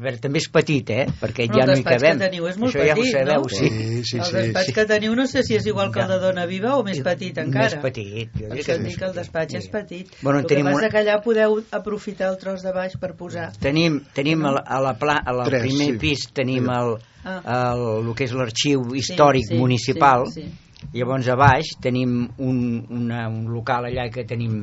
[0.01, 1.05] a veure, també és petit, eh?
[1.21, 3.13] Perquè ja el no hi despatx cabem que teniu és molt això ja ho petit,
[3.13, 3.49] sabeu, no?
[3.53, 3.69] sí.
[3.69, 4.75] sí, sí, el despatx sí.
[4.79, 7.37] que teniu no sé si és igual que el de Dona Viva o més petit
[7.45, 7.69] encara.
[7.69, 8.33] Més petit.
[8.41, 10.11] Jo dic que dic que el despatx és petit.
[10.23, 13.13] Bueno, el que tenim passa una- que allà podeu aprofitar el tros de baix per
[13.21, 13.51] posar...
[13.61, 15.99] Tenim, tenim a la, a la pla, a la Tres, primer sí.
[16.01, 17.43] pis tenim el, Ah.
[17.77, 20.87] el, el que és l'arxiu històric Sí, sí, municipal Sí, sí.
[20.95, 24.63] llavors a baix tenim un, una, un local allà que tenim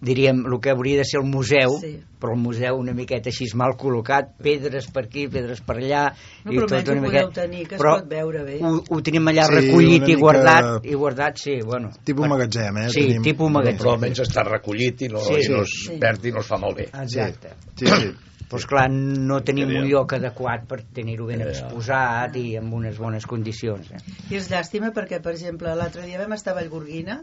[0.00, 1.98] diríem el que hauria de ser el museu Sí.
[2.20, 6.06] però el museu una miqueta així mal col·locat pedres per aquí, pedres per allà
[6.44, 8.58] No, però almenys ho una podeu tenir, que es però pot veure bé.
[8.62, 12.30] ho, ho tenim allà Sí, recollit i guardat mica- i guardat, sí, bueno tipus per-
[12.30, 12.88] magatzem, eh?
[12.90, 15.98] sí, Tenim- tipus magatzem Però almenys està recollit i no, Sí, i no es sí.
[16.00, 16.88] perd i no es fa malbé.
[16.92, 18.10] exacte sí, sí.
[18.50, 23.24] Doncs clar, no tenim un lloc adequat per tenir-ho ben exposat i amb unes bones
[23.24, 23.92] condicions.
[23.92, 24.00] Eh?
[24.30, 27.20] I és llàstima perquè, per exemple, l'altre dia vam estar a Vallgorguina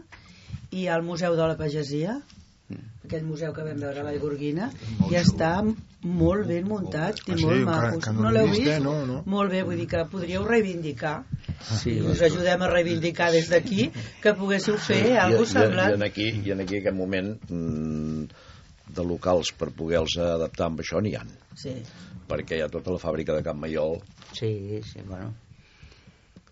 [0.70, 2.22] i al Museu de la Pagesia,
[3.04, 4.70] aquell museu que vam veure a Vallgorguina,
[5.10, 5.52] i està
[6.04, 7.44] molt ben muntat i Ah, sí?
[7.46, 8.12] molt maco.
[8.12, 8.78] no No l'he l'heu vist, eh?
[8.84, 9.22] No, no.
[9.26, 11.24] Molt bé, vull dir que podríeu reivindicar.
[11.70, 13.88] Sí, I us ajudem a reivindicar des d'aquí
[14.22, 15.94] que poguéssiu fer I, alguna i, cosa i, semblant.
[15.94, 18.28] en aquí, I en aquí aquest moment mm,
[18.94, 21.28] de locals per poder-los adaptar amb això n'hi han
[21.58, 21.74] Sí.
[22.28, 23.98] perquè hi ha tota la fàbrica de Can Maiol
[24.32, 25.32] sí, sí, bueno.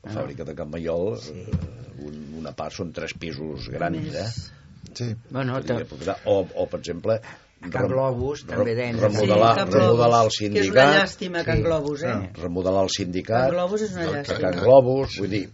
[0.04, 1.46] la fàbrica de Can Maiol eh,
[2.02, 4.26] un, una part són tres pisos grans eh?
[4.94, 5.14] Sí.
[5.30, 5.58] bueno
[5.90, 7.20] posar- o, o per exemple
[7.72, 8.98] Can Globus també deien.
[9.00, 11.62] remodelar, Can remodelar el Globus, Que és una sindicat llàstima, Can Sí.
[11.62, 12.30] Globus, eh?
[12.42, 14.40] remodelar el sindicat Can Globus és una que llàstima.
[14.44, 15.44] Can Globus vull dir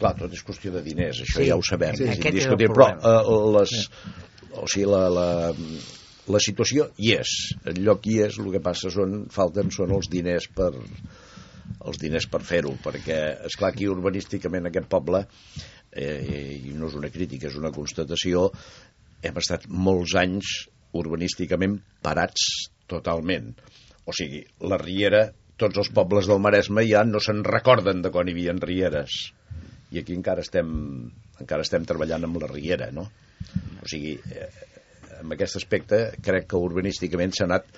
[0.00, 2.26] clar, tot és qüestió de diners, això Sí, ja ho sabem sí, és aquest és
[2.26, 3.90] el indiscutible, però eh, les,
[4.52, 5.26] o sigui, la, la,
[6.34, 10.08] la situació hi és el lloc hi és, el que passa són falten són els
[10.10, 10.72] diners per
[11.86, 15.22] els diners per fer-ho, perquè és clar aquí urbanísticament aquest poble
[15.92, 18.48] eh, i no és una crítica, és una constatació
[19.22, 20.54] hem estat molts anys
[20.96, 23.52] urbanísticament parats totalment.
[24.08, 25.28] O sigui, la Riera
[25.60, 29.20] tots els pobles del Maresme ja no se'n recorden de quan hi havia rieres.
[29.92, 30.70] I aquí encara estem
[31.40, 33.06] encara estem treballant amb la Riera, no?
[33.80, 34.48] O sigui, eh,
[35.20, 37.68] en aquest aspecte crec que urbanísticament s'ha anat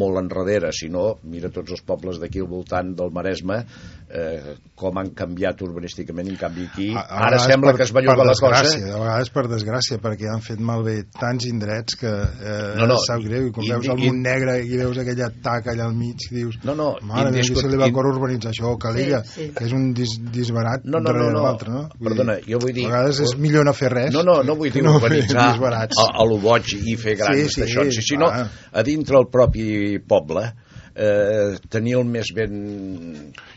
[0.00, 3.62] molt enrere, si no, mira tots els pobles d'aquí al voltant del Maresme
[4.08, 7.92] eh, com han canviat urbanísticament, en canvi aquí A- a ara sembla per- que es
[7.92, 11.96] belluga per la cosa desgràcia, A vegades per desgràcia, perquè han fet malbé tants indrets
[11.96, 14.76] que eh, No, no, sap greu, i quan i- veus i- el munt negre i
[14.76, 17.88] veus aquella taca allà al mig i dius, No, no, mare meva, se li va
[17.88, 19.52] in- córrer urbanitza això, o Calella, Sí, sí.
[19.54, 21.42] que és un dis, disbarat No, no, no, darrere no.
[21.42, 21.88] l'altre, no?
[22.02, 24.70] Perdona, jo vull dir- A vegades és millor no fer res No, no, no vull
[24.70, 25.96] dir no urbanitzar disbarats.
[25.98, 28.50] a, a lo boig i fer grans Sí, sí, estacions, sí, sinó clar.
[28.72, 30.52] a dintre el propi poble
[30.96, 32.54] eh, tenir el més ben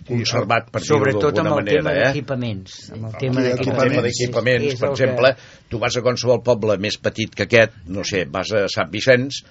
[0.08, 2.04] conservat, per dir-ho Sobretot amb d'alguna el tema manera.
[2.10, 2.12] Eh?
[2.14, 2.76] d'equipaments.
[2.96, 4.76] Amb el tema d'equipaments.
[4.80, 5.34] per el que- exemple,
[5.70, 9.44] tu vas a qualsevol poble més petit que aquest, no sé, vas a Sant Vicenç,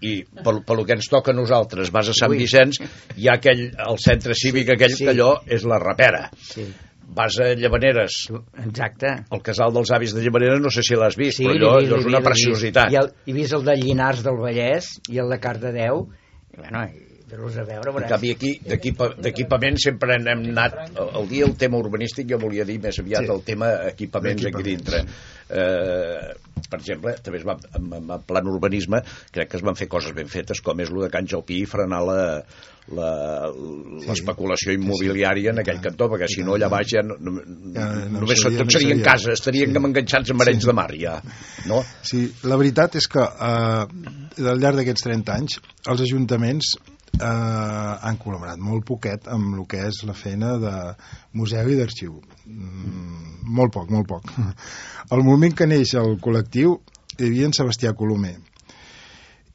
[0.00, 0.14] i
[0.44, 2.38] pel, pel que ens toca a nosaltres, vas a Sant Ui.
[2.38, 2.80] Vicenç,
[3.16, 5.04] hi ha aquell, el centre cívic aquell sí.
[5.04, 6.30] que allò és la rapera.
[6.40, 6.66] Sí,
[7.12, 8.28] Vas a Llavaneres,
[8.64, 9.08] exacte.
[9.34, 11.96] el casal dels avis de Llavaneres, no sé si l'has vist, Sí, però allò, allò
[11.98, 12.92] és una preciositat.
[12.92, 16.04] I, el, I vist el de Llinars del Vallès i el de Cardedeu.
[16.54, 16.84] I, bueno,
[17.30, 17.94] fer-los a veure...
[18.02, 20.78] En canvi, aquí d'equipa- d'equipament sempre n'hem anat...
[20.98, 23.32] El, dia el tema urbanístic jo volia dir més aviat Sí.
[23.34, 25.04] el tema equipaments aquí dintre.
[25.50, 26.34] Eh,
[26.70, 29.00] per exemple, també es va, en, en en plan urbanisme
[29.34, 31.70] crec que es van fer coses ben fetes com és el de Can Jalpí i
[31.70, 32.18] frenar la
[32.90, 33.50] la-
[34.06, 37.34] l'especulació immobiliària en aquell cantó, perquè si no allà baix ja, no, no,
[37.74, 39.10] Ja no només seria- tot no seria en seria.
[39.12, 39.82] casa, estarien Sí.
[39.90, 41.20] enganxats amb arenys de mar ja,
[41.70, 41.82] no?
[42.02, 46.72] Sí, la veritat és que eh, al llarg d'aquests 30 anys els ajuntaments
[47.20, 50.74] eh, han col·laborat molt poquet amb el que és la feina de
[51.38, 52.18] museu i d'arxiu.
[52.46, 54.32] Mm, molt poc, molt poc.
[55.14, 56.78] Al moment que neix el col·lectiu
[57.18, 58.36] hi havia en Sebastià Colomer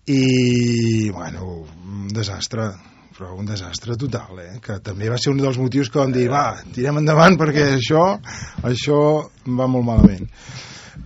[0.05, 2.69] i, bueno, un desastre
[3.15, 4.57] però un desastre total, eh?
[4.59, 8.03] que també va ser un dels motius que vam dir, va, tirem endavant perquè això,
[8.67, 8.97] això
[9.47, 10.27] va molt malament.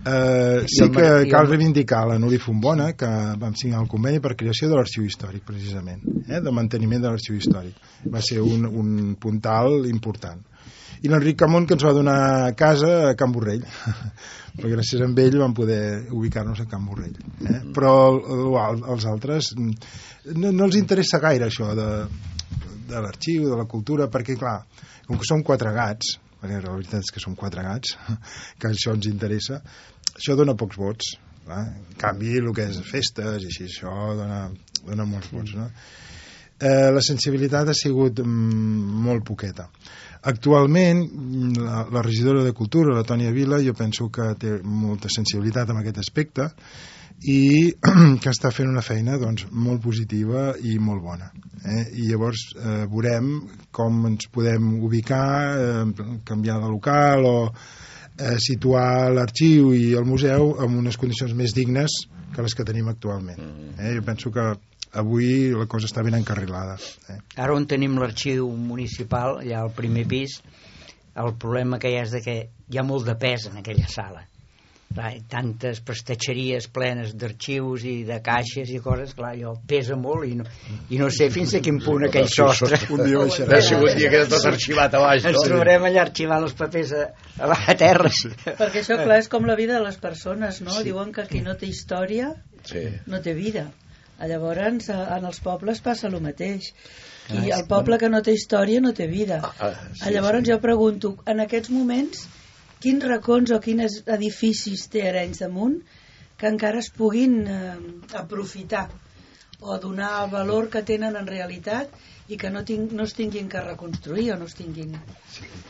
[0.04, 4.36] Eh, sí que cal el- reivindicar la Núria Fontbona, que vam signar el conveni per
[4.36, 7.74] creació de l'arxiu històric, precisament, eh, de manteniment de l'arxiu històric.
[8.06, 10.40] Va ser un, un puntal important.
[11.02, 13.62] I l'Enric Camón, que ens va donar casa a Can Borrell,
[14.56, 17.16] perquè gràcies a ell vam poder ubicar-nos a Can Borrell.
[17.40, 17.60] Eh?
[17.72, 18.20] Però el,
[18.60, 19.94] el, els altres mm,
[20.36, 21.88] no, no els interessa gaire això de,
[22.88, 24.58] de l'arxiu, de la cultura, perquè clar,
[25.06, 27.96] com que som quatre gats, perquè la veritat és que som quatre gats,
[28.60, 29.60] que això ens interessa,
[30.14, 31.16] això dona pocs vots.
[31.44, 31.64] Clar?
[31.72, 34.44] En canvi, el que és festes i així, això dona,
[34.84, 35.56] dona molts vots.
[35.58, 35.70] No?
[36.60, 39.70] Eh, la sensibilitat ha sigut mm, molt poqueta.
[40.28, 45.08] Actualment, mm, la, la regidora de Cultura, la Tònia Vila, jo penso que té molta
[45.08, 46.50] sensibilitat en aquest aspecte
[47.28, 47.72] i
[48.22, 51.30] que està fent una feina doncs, molt positiva i molt bona.
[51.60, 51.84] Eh?
[52.00, 53.34] I llavors eh, veurem
[53.76, 55.26] com ens podem ubicar,
[55.58, 61.54] eh, canviar de local o eh, situar l'arxiu i el museu en unes condicions més
[61.56, 62.00] dignes
[62.34, 63.40] que les que tenim actualment.
[63.76, 63.94] Eh?
[63.98, 64.52] Jo penso que
[64.96, 66.78] avui la cosa està ben encarrilada.
[67.10, 67.20] Eh?
[67.36, 70.40] Ara on tenim l'arxiu municipal, allà al primer pis,
[71.20, 73.88] el problema que hi ha és de que hi ha molt de pes en aquella
[73.90, 74.24] sala.
[74.90, 80.32] Clar, tantes prestatgeries plenes d'arxius i de caixes i coses, clar, allò pesa molt i
[80.34, 80.46] no,
[80.90, 82.74] i no sé fins a quin punt aquell sostre.
[82.90, 83.60] Un dia Ha baixarà.
[83.68, 85.44] sigut dia que tot arxivat a baix, Ens no?
[85.46, 87.04] trobarem allà arxivant els papers a,
[87.38, 88.10] a, a terra.
[88.48, 90.74] Perquè això, clar, és com la vida de les persones, no?
[90.82, 92.32] Diuen que qui no té història
[92.66, 92.82] Sí.
[93.06, 93.68] no té vida.
[94.26, 96.72] Llavors, a- en els pobles passa el mateix.
[97.30, 99.38] Ah, I el poble que no té història no té vida.
[99.54, 102.26] Ah, sí, Llavors jo pregunto, en aquests moments,
[102.80, 105.76] quins racons o quins edificis té Arenys de Munt
[106.40, 107.76] que encara es puguin eh,
[108.22, 108.86] aprofitar
[109.60, 111.92] o donar el valor que tenen en realitat
[112.30, 114.92] i que no, tinc, no es tinguin que reconstruir o no es tinguin...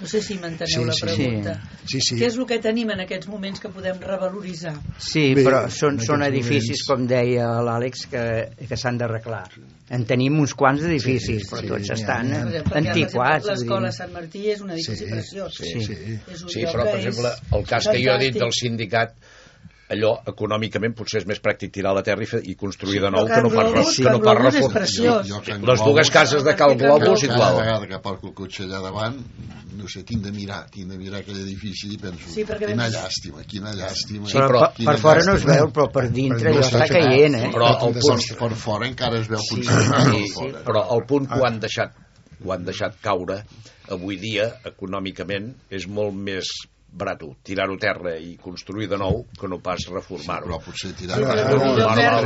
[0.01, 1.55] No sé si m'enteneu Sí, la sí, pregunta.
[1.85, 2.17] Sí, sí.
[2.17, 4.73] Què és el que tenim en aquests moments que podem revaloritzar?
[4.97, 8.23] Sí, Bé, però són, són edificis, moments- com deia l'Àlex, que,
[8.69, 9.43] que s'han d'arreglar.
[9.91, 12.31] En tenim uns quants d'edificis, Sí, però sí, tots n'hi ha, estan.
[12.31, 13.51] Per exemple, antiquats.
[13.51, 13.91] L'escola.
[13.93, 15.57] Sant Martí és un edifici Sí, preciós.
[15.61, 15.99] sí, sí.
[16.47, 19.17] Sí, lloc però, per exemple, el cas que jo he dit del sindicat,
[19.91, 23.17] allò, econòmicament, potser és més pràctic tirar la terra i, fer, i construir de Però
[23.17, 24.75] nou que no pas, Globus- que no Globus és reformar.
[24.81, 25.27] preciós.
[25.29, 27.57] Jo, Can Les dues Globus, cases de Cal Globus, cada igual.
[27.59, 29.17] vegada que porto el cotxe allà davant
[29.81, 32.93] no sé, tinc de mirar tinc de mirar aquell edifici i penso Sí, quina ben-
[32.93, 35.55] llàstima, quina llàstima Sí, Però, però- per, quina per fora no es llàstima.
[35.57, 37.51] veu, però per dintre Per dintre està caient, eh?
[37.51, 40.63] Però el per, punt, per fora encara es veu sí, per fora.
[40.65, 41.95] però el punt que ho han deixat
[42.45, 43.45] ho han deixat caure
[43.91, 46.47] avui dia econòmicament és molt més
[46.93, 50.49] barato tirar-ho a terra i construir de nou que no pas reformar-ho.
[50.51, 50.91] Sí, però potser
[51.87, 52.17] ara,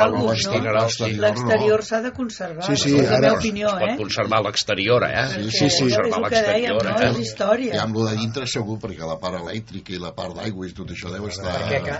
[0.00, 0.88] alguna cosa, l'exterior, no?
[0.88, 1.10] sí.
[1.20, 2.64] L'exterior s'ha de conservar.
[2.68, 3.96] Sí, sí, és la meva opinió, es pot eh?
[4.00, 5.26] conservar l'exterior, eh?
[5.34, 5.64] Sí, sí.
[5.66, 6.94] És Conservar el que dèiem, l'exterior, no?
[6.94, 7.10] eh?
[7.10, 7.74] És història.
[7.76, 10.72] I amb lo de dintre segur, perquè la part elèctrica i la part d'aigua i
[10.76, 11.58] tot això deu estar...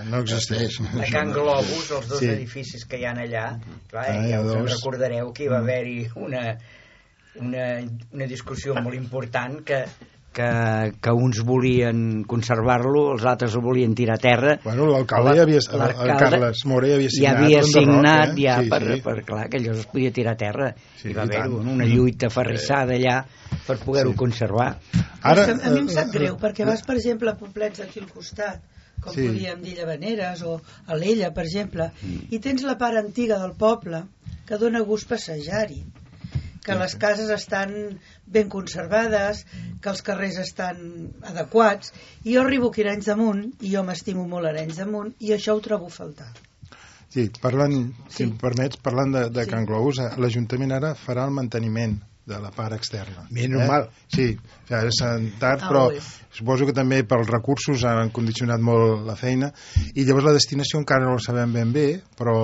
[0.08, 0.80] No existeix.
[0.94, 2.30] A Can Globus, els dos Sí.
[2.32, 3.46] edificis que hi han allà,
[3.90, 6.56] clar, Ah, ja us recordareu que hi va haver-hi una,
[7.40, 7.66] una,
[8.14, 9.84] una discussió molt important que,
[10.34, 10.48] que,
[11.00, 14.56] que uns volien conservar-lo, els altres el volien tirar a terra.
[14.64, 18.42] Bueno, l'alcalde ja havia, el, Carles More ja havia ja signat havia l'enderroc, signat eh?
[18.42, 19.00] ja Sí, per, sí.
[19.06, 20.68] per, clar, que allò es podia tirar a terra
[21.00, 21.56] Sí, i va haver tant.
[21.76, 23.16] una lluita ferrissada allà
[23.66, 24.68] per poder-ho conservar
[25.22, 28.02] Ara, a mi em sap eh, greu, perquè eh, vas, per exemple, a poblets d'aquí
[28.02, 28.60] al costat,
[29.00, 29.20] com Sí.
[29.22, 29.28] sí.
[29.28, 32.26] podríem dir Llavaneres o a l'Ella, per exemple, Mm.
[32.34, 34.02] i tens la part antiga del poble
[34.48, 35.82] que dona gust passejar-hi
[36.64, 37.74] que les cases estan
[38.26, 39.44] ben conservades,
[39.82, 40.80] que els carrers estan
[41.22, 41.92] adequats,
[42.24, 45.12] i jo arribo aquí a Arenys de Munt, i jo m'estimo molt Arenys de Munt,
[45.20, 46.30] i això ho trobo a faltar.
[47.14, 48.22] Sí, parlant, si Sí.
[48.24, 49.50] em permets, parlant de, de Sí.
[49.50, 53.26] Can Globus, eh, l'Ajuntament ara farà el manteniment de la part externa.
[53.34, 53.88] Menys mal.
[54.08, 55.00] Sí, o sigui, és
[55.40, 55.82] tard, Ah, però
[56.34, 59.50] suposo que també pels recursos han condicionat molt la feina
[59.94, 62.36] i llavors la destinació encara no la sabem ben bé, però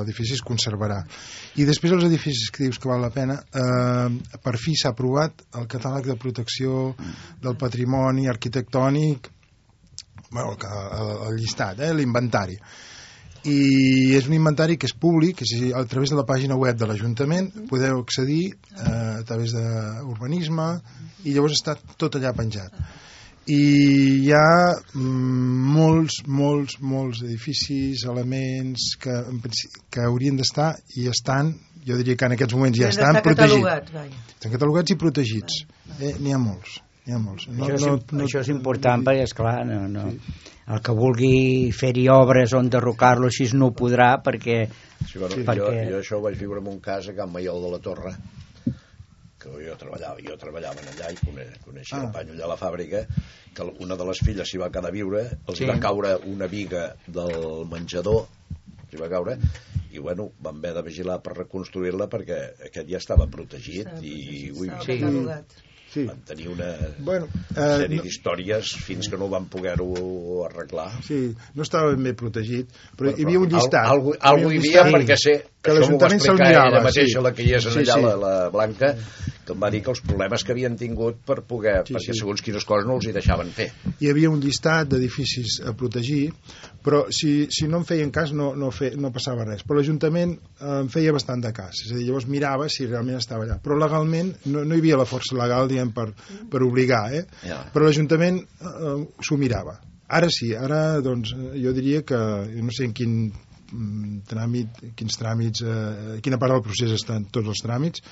[0.00, 0.98] l'edifici es conservarà.
[1.56, 5.46] I després els edificis que dius que val la pena, eh, per fi s'ha aprovat
[5.54, 6.94] el catàleg de protecció
[7.42, 9.30] del patrimoni arquitectònic,
[10.30, 12.58] bueno, el, el, el llistat, eh, l'inventari
[13.46, 16.58] i és un inventari que és públic, és a dir, a través de la pàgina
[16.58, 20.68] web de l'Ajuntament podeu accedir eh, a través d'urbanisme
[21.24, 22.74] i llavors està tot allà penjat.
[23.46, 23.60] I
[24.24, 29.20] hi ha mm, molts, molts, molts edificis, elements que,
[29.90, 31.54] que haurien d'estar i estan,
[31.86, 33.94] jo diria que en aquests moments ja estan protegits.
[34.34, 35.62] estan catalogats i protegits.
[36.00, 39.22] Eh, n'hi ha molts n'hi ha molts no, això, és, no, això és important perquè,
[39.28, 40.06] esclar, no, no,
[40.74, 44.66] el que vulgui fer-hi obres on derrocar-lo així no ho podrà perquè
[45.06, 47.30] Sí, bueno, Sí, jo, perquè- jo això ho vaig viure en un cas a Can
[47.32, 48.14] Maiol de la Torre
[49.38, 52.06] que jo treballava, jo treballava allà i coneix, coneixia Ah.
[52.06, 53.04] el panyo allà a la fàbrica
[53.54, 55.64] que una de les filles s'hi va quedar a viure els Sí.
[55.68, 58.26] va caure una viga del menjador
[58.90, 59.38] s'hi va caure
[59.92, 64.50] i bueno, vam haver de vigilar per reconstruir-la perquè aquest ja estava protegit Estava i
[64.50, 65.62] protegit, ui, estava Sí.
[65.96, 66.06] Sí.
[66.10, 69.90] vam tenir una bueno, sèrie eh, no, d'històries fins que no vam poder-ho
[70.46, 70.88] arreglar.
[71.06, 71.20] Sí,
[71.56, 73.90] no estava ben bé protegit però, Però- hi havia un llistat.
[73.96, 77.24] Algo, hi algo un hi havia perquè sé que l'Ajuntament se'l mirava, ella mateixa, sí.
[77.28, 78.04] la que hi és Sí, allà, sí.
[78.06, 78.92] La, la Blanca,
[79.46, 82.18] que em va dir que els problemes que havien tingut per poder, Sí, perquè sí.
[82.22, 83.68] segons quines coses no els hi deixaven fer.
[84.00, 86.32] hi havia un llistat d'edificis a protegir
[86.86, 90.34] però si, si no en feien cas no, no, fe, no passava res però l'Ajuntament
[90.36, 93.58] eh, en feia bastant de cas és a dir, llavors mirava si realment estava allà
[93.62, 96.10] però legalment no, no hi havia la força legal diguem, per,
[96.50, 97.24] per obligar eh?
[97.46, 97.62] Ja.
[97.74, 102.18] però l'Ajuntament eh, s'ho mirava ara sí, ara doncs eh, jo diria que
[102.62, 103.16] no sé en quin
[104.28, 108.04] tràmit, quins tràmits eh, quina part del procés estan tots els tràmits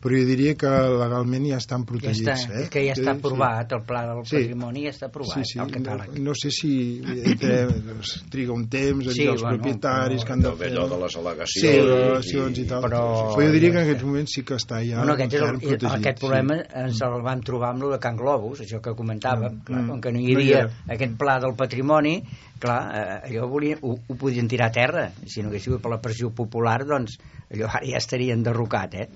[0.00, 2.68] però jo diria que legalment ja estan ja protegits està, eh?
[2.72, 3.18] que ja està Sí.
[3.18, 4.36] aprovat el pla del Sí.
[4.36, 8.52] patrimoni ja està aprovat Sí, sí, el no, catàleg no sé si entre, doncs, triga
[8.52, 11.12] un temps a Sí, als bueno, propietaris però- que han de fer allò de les
[11.12, 14.54] sí, al·legacions relacions i, tal però- però jo diria que en aquests moments sí que
[14.54, 16.26] està ja Bueno, aquest, el, protegit, aquest sí.
[16.26, 19.82] problema ens el vam trobar amb lo de Can Globus, això que comentàvem, Mm, clar,
[19.82, 19.88] mm.
[19.88, 22.22] com que no hi No hi havia aquest pla del patrimoni,
[22.58, 25.90] clar, eh, allò volia, ho, ho podien tirar a terra, si no hagués sigut per
[25.90, 27.18] la pressió popular, doncs
[27.52, 29.08] allò ara ja estaria enderrocat, eh?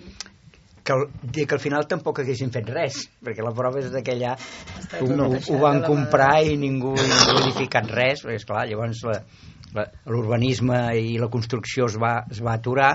[0.84, 4.12] Que, el, dir que al final tampoc haguessin fet res, perquè la prova és que
[4.18, 8.66] allà Està ho, tot ho, van comprar i ningú, ningú ha edificat res, perquè esclar,
[8.68, 9.22] llavors la-
[9.74, 12.90] la- l'urbanisme i la construcció es va, es va aturar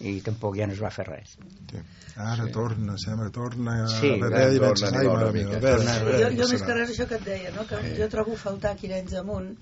[0.00, 1.34] i tampoc ja no es va fer res.
[1.72, 1.82] Sí.
[2.22, 5.48] ara torna, sembla, torna Sí, a torna, i vaig torna ai, una mare mica.
[5.48, 7.50] meva, a veure, Torna a a Jo, jo més que res això que et deia,
[7.56, 7.64] no?
[7.66, 9.56] que jo trobo faltar aquí a Arenys amunt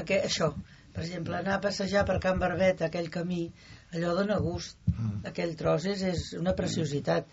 [0.00, 0.48] aqu això,
[0.94, 3.42] per exemple, anar a passejar per Can Barbet, aquell camí,
[3.94, 5.22] allò dona gust, Mm.
[5.26, 7.24] aquell tros és, és una preciositat.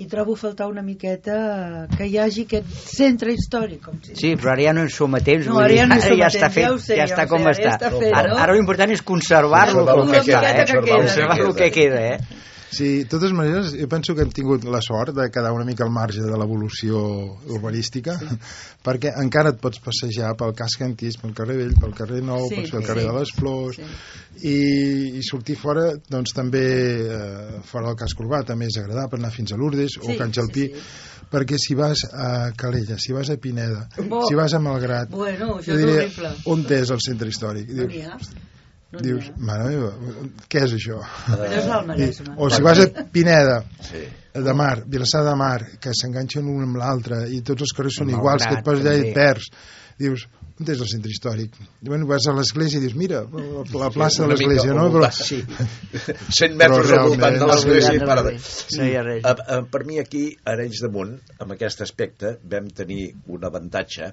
[0.00, 4.32] I trobo a faltar una miqueta que hi hagi aquest centre històric, com si Sí,
[4.40, 5.46] però ara ja no en som a temps.
[5.46, 7.26] No, ara dir, ja no som ja està temps, fet, ja sé, ja ja està
[7.28, 7.68] com sé, ara està.
[7.68, 8.38] ja està fet, ara, no?
[8.46, 10.64] ara l'important és conservar-lo Conservar com el que que eh?
[10.64, 10.96] que queda.
[10.96, 12.18] Conservar el que queda, eh?
[12.72, 15.84] Sí, de totes maneres, jo penso que hem tingut la sort de quedar una mica
[15.84, 17.02] al marge de l'evolució
[17.52, 18.38] urbanística, sí.
[18.86, 22.62] perquè encara et pots passejar pel casc antic, pel carrer Vell, pel carrer Nou, Sí,
[22.72, 23.08] pel carrer sí.
[23.10, 24.48] de les Flors, Sí.
[24.48, 24.56] i,
[25.20, 26.64] i sortir fora, doncs també
[27.04, 30.32] eh, fora del casc urbà, també és agradable anar fins a Lourdes o Sí, Can
[30.32, 31.26] Xalpí, sí, sí.
[31.32, 34.24] perquè si vas a Calella, si vas a Pineda, Bo.
[34.28, 36.32] si vas a Malgrat, Bueno, això és horrible.
[36.46, 37.68] on és el centre històric?
[37.68, 38.02] N'hi
[39.00, 39.92] Dius, mare meva,
[40.52, 40.98] què és això?
[41.88, 42.34] Maresme.
[42.36, 44.02] O si vas a Pineda, Sí.
[44.34, 48.10] de Mar, Vilassar de Mar, que s'enganxen un amb l'altre i tots els carrers són
[48.10, 49.48] Malgrat, iguals, que et pots allà i et perds.
[50.02, 50.26] dius,
[50.60, 51.56] on és el centre històric?
[51.80, 54.76] I, bueno, vas a l'església i dius, mira, la, la plaça de Una mica l'església,
[54.76, 54.86] no?
[54.92, 55.40] Però, sí.
[56.42, 58.20] 100 metres al voltant de l'església i de...
[58.22, 59.24] Res.
[59.24, 63.44] A, a, per mi aquí, a Arenys de Munt, amb aquest aspecte, vam tenir un
[63.48, 64.12] avantatge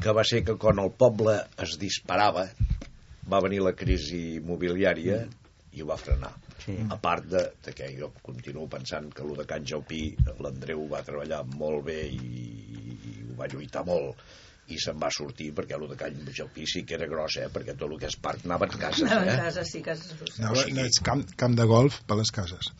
[0.00, 2.48] que va ser que quan el poble es disparava
[3.30, 5.22] va venir la crisi immobiliària
[5.72, 6.32] i ho va frenar.
[6.60, 6.74] Sí.
[6.90, 10.02] A part de, de que jo continuo pensant que el de Can Jaupí,
[10.42, 14.20] l'Andreu va treballar molt bé i, i ho va lluitar molt
[14.70, 17.48] i se'n va sortir perquè el de Can Jaupí sí que era gros, eh?
[17.50, 19.38] perquè tot el que és parc anava en cases, Anava a eh?
[19.46, 22.70] casa, sí, cases no, o sigui- no, és camp, camp de golf per les cases.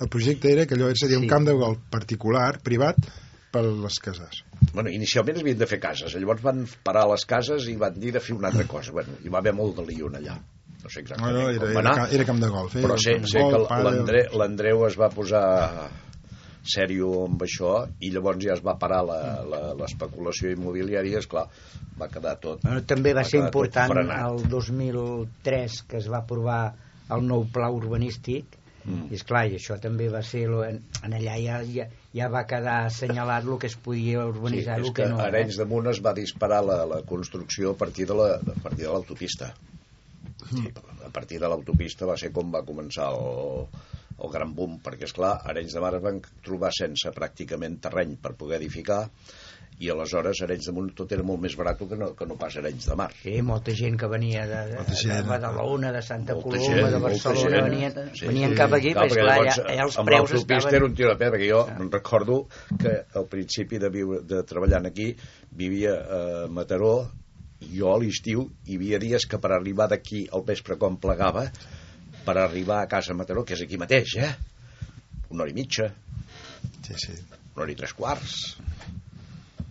[0.00, 1.30] El projecte era que allò seria un Sí.
[1.30, 2.98] camp de golf particular, privat,
[3.52, 4.42] per les cases.
[4.74, 8.20] Bueno, inicialment havien de fer cases, llavors van parar les cases i van dir de
[8.20, 8.92] fer una altra cosa.
[8.92, 10.36] Bueno, hi va haver molt de lió allà.
[10.78, 12.76] No sé No, exactament no, com era, va era, anar, ca- era camp de golf.
[12.76, 12.82] Eh?
[12.84, 15.88] però sé, sé que Golf, l'Andre- l'Andreu es va posar
[16.68, 17.72] sèrio amb això
[18.04, 21.46] i llavors ja es va parar la- la- l'especulació immobiliària, és clar,
[21.98, 22.60] va quedar tot...
[22.66, 26.60] Bueno, també va ser quedar tot important el 2003 que es va aprovar
[27.16, 28.57] el nou pla urbanístic
[28.88, 29.06] Mm.
[29.12, 31.84] i és clar, i això també va ser lo- en, en allà ja, ja,
[32.16, 35.18] ja va quedar assenyalat el que es podia Sí, urbanitzar és el que que no?
[35.20, 38.86] Arenys de Munt es va disparar la, la construcció a partir de la- a partir
[38.86, 39.52] de l'autopista.
[40.48, 40.64] Sí,
[41.04, 43.66] a partir de l'autopista va ser com va començar el,
[44.24, 48.32] el gran boom, perquè, és clar Arenys de Mar van trobar sense pràcticament terreny per
[48.38, 49.02] poder edificar
[49.78, 52.56] i aleshores Arenys de Munt tot era molt més barat que no, que no pas
[52.58, 53.06] Arenys de Mar.
[53.22, 55.12] Sí, molta gent que venia de, de, Molta gent.
[55.14, 57.68] de Badalona, de Santa Molta Coloma, gent, de Barcelona, gent.
[57.68, 58.56] venien, Sí, venien sí.
[58.58, 60.76] cap aquí, Clar, perquè esclar, llavors, ja, ja els amb preus l'autopista estaven...
[60.80, 62.38] era un tiro de peu, perquè jo em recordo
[62.82, 65.08] que al principi de, viure, de treballar aquí
[65.62, 66.92] vivia a Mataró
[67.62, 71.46] i jo a l'estiu hi havia dies que per arribar d'aquí al vespre quan plegava
[72.26, 74.34] per arribar a casa a Mataró, que és aquí mateix, eh?
[75.30, 75.92] Una hora i mitja,
[76.86, 77.14] Sí, sí.
[77.54, 78.34] una hora i tres quarts.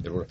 [0.04, 0.26] I una-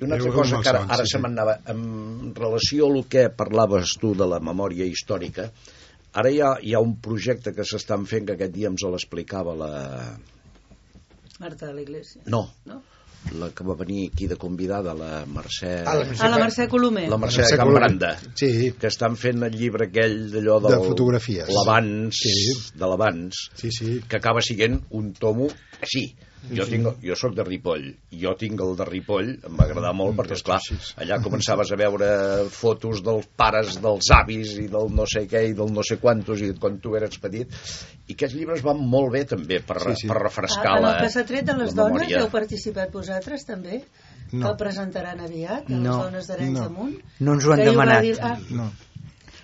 [0.00, 1.22] I una altra cosa que ara, ara sí, se sí.
[1.22, 5.50] m'anava, en relació al que parlaves tu de la memòria històrica,
[6.12, 9.54] ara hi ha, hi ha un projecte que s'estan fent, que aquest dia ens l'explicava
[9.54, 9.70] la...
[11.40, 12.22] Marta de l'Iglésia.
[12.26, 12.82] No, No?
[13.38, 15.84] la que va venir aquí de convidada, la Mercè...
[15.86, 16.24] Ah, la Mercè.
[16.26, 17.04] A la Mercè Colomer.
[17.08, 18.08] la Mercè Mercè de Cambranda.
[18.34, 20.82] Sí, que estan fent el llibre aquell d'allò De del...
[20.88, 21.46] fotografies.
[21.54, 22.72] L'abans, Sí.
[22.74, 24.00] de l'abans, sí, sí.
[24.08, 25.46] que acaba sent un tomo
[25.80, 26.08] així.
[26.50, 27.84] Jo, tinc, jo sóc de Ripoll,
[28.18, 30.58] jo tinc el de Ripoll, em va agradar molt, perquè, esclar,
[30.98, 32.08] allà començaves a veure
[32.50, 36.42] fotos dels pares, dels avis, i del no sé què, i del no sé quantos,
[36.42, 37.46] i quan tu eres petit,
[38.08, 40.08] i aquests llibres van molt bé, també, per, Sí, sí.
[40.10, 42.20] per refrescar Ah, en la el que s'ha tret de les dones, memòria.
[42.24, 43.84] heu participat vosaltres també?
[44.30, 44.50] Que No.
[44.50, 45.96] el presentaran aviat, a les No.
[46.02, 46.62] dones d'Arenys No.
[46.64, 46.98] de Munt?
[47.20, 48.02] No ens ho han Que demanat.
[48.02, 48.72] dir- ah, No.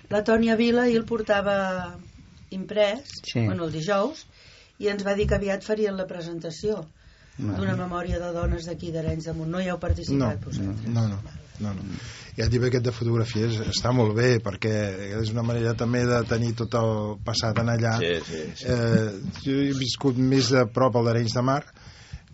[0.09, 1.95] la Tònia Vila i el portava
[2.49, 3.45] imprès, Sí.
[3.45, 4.25] bueno, el dijous,
[4.79, 6.85] i ens va dir que aviat farien la presentació
[7.39, 9.51] d'una memòria de dones d'aquí d'Arenys de Munt.
[9.51, 10.87] No hi heu No, participat vosaltres?
[10.91, 11.19] no, no,
[11.59, 11.99] no, no.
[12.37, 14.73] I el llibre aquest de fotografies està molt bé perquè
[15.21, 18.65] és una manera també de tenir tot el passat en allà Sí, sí, sí.
[18.67, 19.09] Eh,
[19.43, 21.61] jo he viscut més de prop al d'Arenys de Mar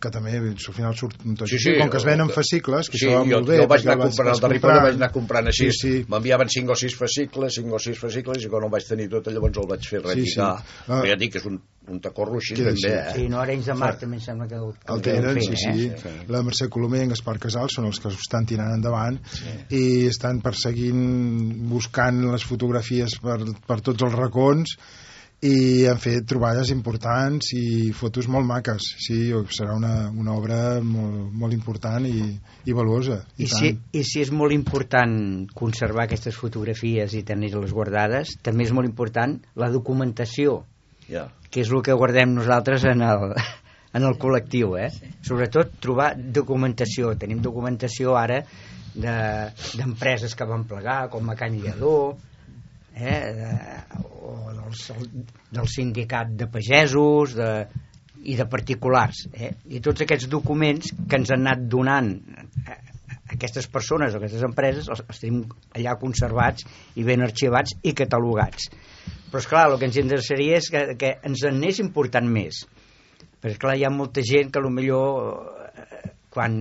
[0.02, 3.06] que també al final surt tot Sí, sí, com que es venen fascicles que Sí,
[3.08, 4.84] això va jo, molt bé jo vaig anar comprant el de Ripoll, comprant.
[4.86, 5.70] vaig anar comprant així.
[5.72, 6.06] sí, sí.
[6.10, 9.28] M'enviaven 5 o 6 fascicles, 5 o 6 fascicles, i quan el vaig tenir tot,
[9.32, 10.50] llavors el vaig fer Sí, reeditar.
[10.60, 10.84] sí.
[10.88, 11.08] Però Ah.
[11.08, 13.10] ja dic que és un, un tacorro així Queda ben bé, així.
[13.10, 13.22] eh?
[13.24, 15.56] Sí, no, Arenys de Mar també em sembla que, que el ho deuen tenen, sí,
[15.56, 15.88] sí.
[15.88, 16.26] eh?
[16.28, 19.18] La Mercè Colomer i en Gaspar Casals són els que ho estan tirant endavant
[19.70, 24.76] i estan perseguint, buscant les fotografies per, per tots els racons
[25.44, 28.86] i han fet troballes importants i fotos molt maques.
[29.04, 29.18] Sí,
[29.54, 32.24] serà una, una obra molt, molt important i,
[32.66, 33.20] i valuosa.
[33.38, 33.60] I, I tant.
[33.60, 38.88] si, I si és molt important conservar aquestes fotografies i tenir-les guardades, també és molt
[38.90, 40.64] important la documentació,
[41.08, 41.28] Ja.
[41.52, 43.36] que és el que guardem nosaltres en el,
[43.94, 44.90] en el col·lectiu, eh?
[45.22, 47.12] Sobretot trobar documentació.
[47.22, 48.40] Tenim documentació ara
[48.96, 52.16] de- d'empreses que van plegar, com a Can Lledó,
[52.96, 53.20] eh?
[53.36, 53.52] de,
[54.26, 54.88] o dels,
[55.54, 57.52] del sindicat de pagesos, de,
[58.26, 59.26] i de particulars.
[59.34, 59.54] Eh?
[59.78, 62.12] I tots aquests documents que ens han anat donant
[62.66, 62.78] eh,
[63.36, 65.44] aquestes persones o aquestes empreses els, els tenim
[65.78, 66.66] allà conservats
[66.96, 68.70] i ben arxivats i catalogats.
[69.30, 72.64] Però és clar, el que ens interessaria és que, que ens en anés important més.
[73.42, 75.55] Perquè clar, hi ha molta gent que millor eh,
[76.36, 76.56] quan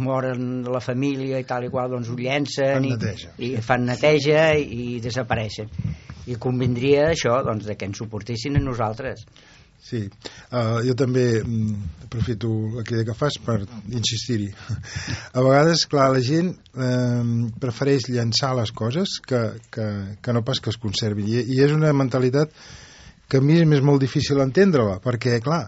[0.00, 3.32] moren la família i tal i qual, doncs ho llencen Fan i, neteja.
[3.44, 5.68] i fan neteja i desapareixen.
[6.32, 9.26] I convindria això, doncs, de que ens ho portessin a nosaltres.
[9.82, 10.04] Sí,
[10.54, 13.58] uh, jo també mm, aprofito la crida que fas per
[13.90, 14.46] insistir-hi.
[15.34, 19.40] A vegades, clar, la gent eh, prefereix llançar les coses que,
[19.74, 19.88] que,
[20.22, 21.26] que no pas que es conservin.
[21.26, 22.54] I, I és una mentalitat
[23.28, 25.64] que a mi m'és molt difícil entendre-la, perquè, clar,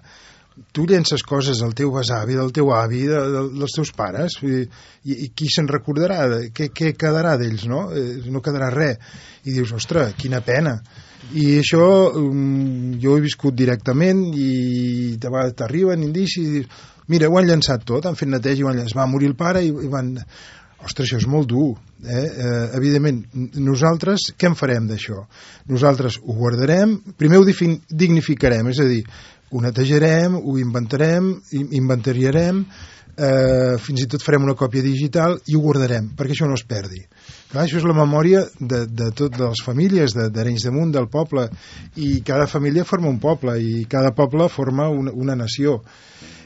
[0.73, 4.63] tu llences coses del teu besavi, del teu avi, de, de, dels teus pares, i,
[4.63, 6.21] i, i qui se'n recordarà?
[6.55, 7.89] Què, què quedarà d'ells, no?
[7.95, 8.99] Eh, no quedarà res.
[9.45, 10.77] I dius, ostres, quina pena.
[11.35, 11.85] I això
[12.21, 17.39] um, jo ho he viscut directament i de vegades t'arriben indicis i dius, mira, ho
[17.41, 18.99] han llançat tot, han fet neteja i ho han llançat.
[19.01, 20.15] Va morir el pare i, i van...
[20.85, 21.71] Ostres, això és molt dur.
[22.05, 22.25] Eh?
[22.45, 23.23] Eh, evidentment,
[23.57, 25.23] nosaltres què en farem d'això?
[25.71, 29.01] Nosaltres ho guardarem, primer ho dignificarem, és a dir,
[29.51, 32.65] ho netejarem, ho inventarem, inventariarem,
[33.15, 36.65] eh, fins i tot farem una còpia digital i ho guardarem, perquè això no es
[36.67, 37.05] perdi.
[37.53, 41.47] Clar, això és la memòria de, de totes les famílies d'Arenys de Munt, del poble,
[41.97, 45.81] i cada família forma un poble, i cada poble forma una, una nació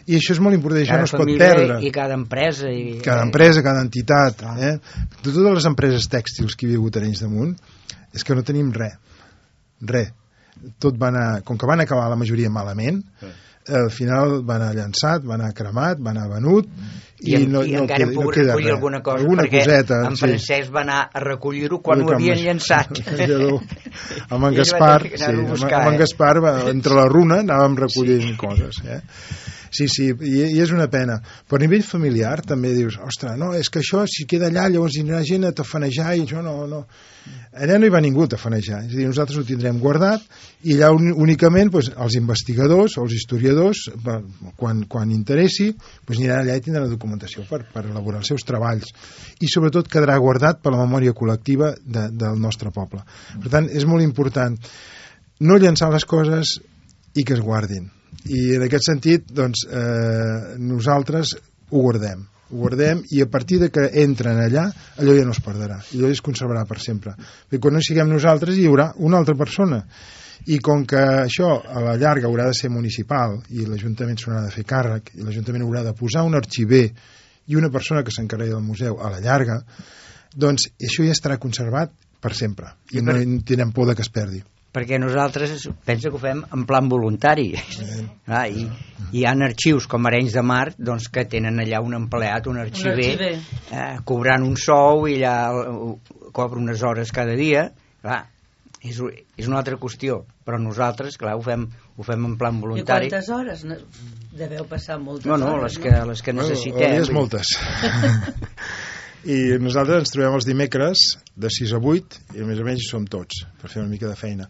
[0.08, 1.74] i això és molt important, això cada no es pot perdre.
[1.84, 2.70] I cada empresa.
[2.72, 2.94] I...
[3.04, 4.40] Cada empresa, cada entitat.
[4.56, 4.70] Eh?
[5.18, 7.52] De totes les empreses tèxtils que hi ha hagut a Arenys de Munt,
[8.16, 8.96] és que no tenim res.
[9.92, 10.14] Res.
[10.82, 13.02] Tot va anar, com que van acabar la majoria malament,
[13.68, 16.68] al final va anar llançat, va anar cremat, va anar venut
[17.18, 18.74] i, i, no, i no encara queda, no recollir res.
[18.76, 20.74] alguna cosa alguna perquè coseta, en Francesc sí.
[20.74, 23.00] va anar a recollir-ho quan ho havien llançat
[24.32, 28.36] amb en Gaspar sí, amb, amb en Gaspar va, entre la runa anàvem recollint sí.
[28.40, 29.00] coses eh?
[29.70, 31.18] Sí, sí, i, i és una pena.
[31.48, 34.96] Però a nivell familiar també dius, ostres, no, és que això si queda allà llavors
[34.96, 36.84] hi anirà gent a tafanejar i això no, no.
[37.58, 40.22] Allà no hi va ningú a tafanejar, és a dir, nosaltres ho tindrem guardat
[40.68, 43.82] i allà únicament doncs, els investigadors els historiadors,
[44.56, 45.72] quan, quan interessi,
[46.06, 48.94] doncs aniran allà i tindran la documentació per, per elaborar els seus treballs
[49.44, 53.04] i sobretot quedarà guardat per la memòria col·lectiva de, del nostre poble.
[53.42, 54.56] Per tant, és molt important
[55.44, 56.58] no llançar les coses
[57.18, 57.90] i que es guardin
[58.26, 61.36] i en aquest sentit doncs, eh, nosaltres
[61.70, 62.24] ho guardem.
[62.50, 64.64] Ho guardem i a partir de que entren allà
[64.96, 65.78] allò ja no es perdrà.
[65.94, 67.14] Allò es conservarà per sempre.
[67.48, 69.82] Perquè quan no siguem nosaltres hi haurà una altra persona.
[70.48, 74.52] I com que això a la llarga haurà de ser municipal i l'Ajuntament s'haurà de
[74.54, 76.86] fer càrrec i l'Ajuntament haurà de posar un arxiver
[77.48, 79.62] i una persona que s'encarregui del museu a la llarga
[80.34, 82.72] doncs això ja estarà conservat per sempre.
[82.92, 84.42] I no tindrem por de que es perdi
[84.74, 87.50] perquè nosaltres pensa que ho fem en plan voluntari.
[88.28, 88.66] Ah, i
[89.16, 93.12] hi ha arxius com Arenys de Mar doncs, que tenen allà un empleat, un arxiver,
[93.14, 93.60] un arxiver.
[93.72, 97.70] Eh, cobrant un sou i allà cobra unes hores cada dia.
[98.02, 98.20] Clar,
[98.84, 99.00] és,
[99.36, 103.10] és una altra qüestió però nosaltres, clar, ho fem, ho fem en plan voluntari.
[103.10, 103.64] i quantes hores?
[104.38, 106.94] deveu passar moltes no, no, hores les que, les que necessitem.
[107.02, 107.50] no, moltes
[109.28, 111.00] i nosaltres ens trobem els dimecres
[111.36, 114.16] de 6 a 8 i més a hi som tots per fer una mica de
[114.16, 114.48] feina.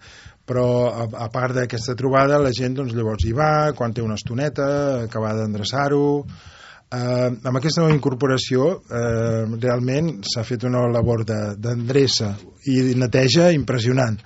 [0.48, 4.16] Però a, a part d'aquesta trobada la gent doncs, llavors hi va quan té una
[4.20, 4.68] estoneta
[5.08, 6.04] acabar d'endreçar-ho.
[6.94, 12.30] Eh, amb aquesta nova incorporació eh, realment s'ha fet una labor d'endreça
[12.70, 14.16] i neteja impressionant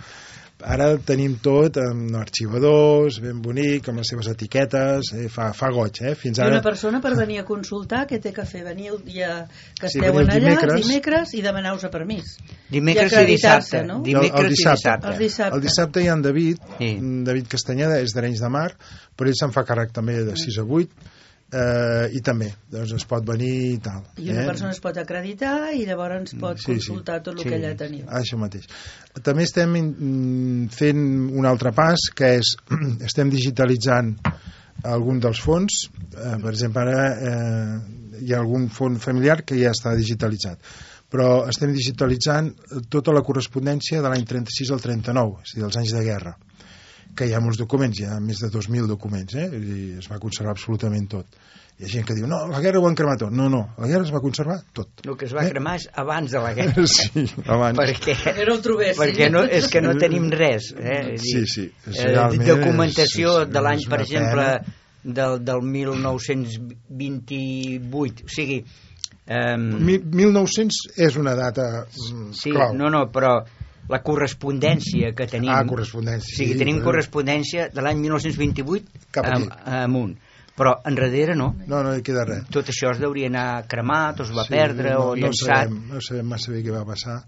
[0.63, 6.03] ara tenim tot amb arxivadors, ben bonic, amb les seves etiquetes, eh, fa, fa goig,
[6.03, 6.15] eh?
[6.19, 6.51] Fins ara...
[6.53, 8.63] I una persona per venir a consultar, què té que fer?
[8.67, 9.31] Venir el dia
[9.81, 12.37] que sí, esteu allà, dimecres, dimecres i demanar-vos a permís.
[12.73, 13.83] Dimecres i, i dissabte.
[13.89, 14.01] No?
[14.07, 14.79] Dimecres el, el dissabte.
[14.79, 15.13] i dissabte.
[15.13, 15.57] El dissabte.
[15.59, 16.93] El dissabte hi ha en David, sí.
[17.29, 18.69] David Castanyeda, és d'Arenys de Mar,
[19.17, 21.11] però ell se'n fa càrrec també de 6 a 8,
[21.53, 24.47] eh, i també doncs es pot venir i tal i una eh?
[24.49, 27.27] persona es pot acreditar i llavors ens pot sí, consultar sí.
[27.29, 27.49] tot el sí.
[27.51, 28.69] que allà teniu això mateix
[29.23, 29.77] també estem
[30.73, 31.03] fent
[31.43, 32.55] un altre pas que és
[33.09, 34.15] estem digitalitzant
[34.89, 37.77] algun dels fons eh, per exemple ara eh,
[38.23, 40.73] hi ha algun fons familiar que ja està digitalitzat
[41.13, 42.55] però estem digitalitzant
[42.89, 46.33] tota la correspondència de l'any 36 al 39 és a dir, dels anys de guerra
[47.17, 49.49] que hi ha molts documents, hi ha més de 2.000 documents, eh?
[49.53, 51.27] I es va conservar absolutament tot.
[51.81, 53.33] Hi ha gent que diu, no, la guerra ho han cremat tot.
[53.35, 54.89] No, no, la guerra es va conservar tot.
[55.07, 55.51] El que es va eh?
[55.51, 56.75] cremar és abans de la guerra.
[56.89, 57.77] sí, abans.
[57.81, 58.15] Perquè,
[58.47, 59.01] no ho trobéssim.
[59.03, 60.65] Perquè no, és que no tenim res.
[60.77, 61.17] Eh?
[61.23, 61.65] Sí, sí.
[61.91, 62.11] Eh,
[62.47, 64.47] documentació és, és, de l'any, per exemple,
[65.03, 68.25] del, del 1928.
[68.29, 68.59] O sigui...
[69.33, 69.79] Um...
[69.87, 72.75] 1900 és una data mm, sí, clau.
[72.75, 73.47] No, no, però
[73.91, 75.51] la correspondència que tenim...
[75.55, 76.35] Ah, correspondència.
[76.35, 76.85] O sigui, tenim eh?
[76.85, 80.15] correspondència de l'any 1928 Cap amunt.
[80.57, 81.49] Però enrere no.
[81.65, 82.45] No, no hi queda res.
[82.53, 85.73] Tot això es deuria anar cremat, o es va sí, perdre, no, o llançat...
[85.73, 87.23] No sabem, no sabem massa bé què va passar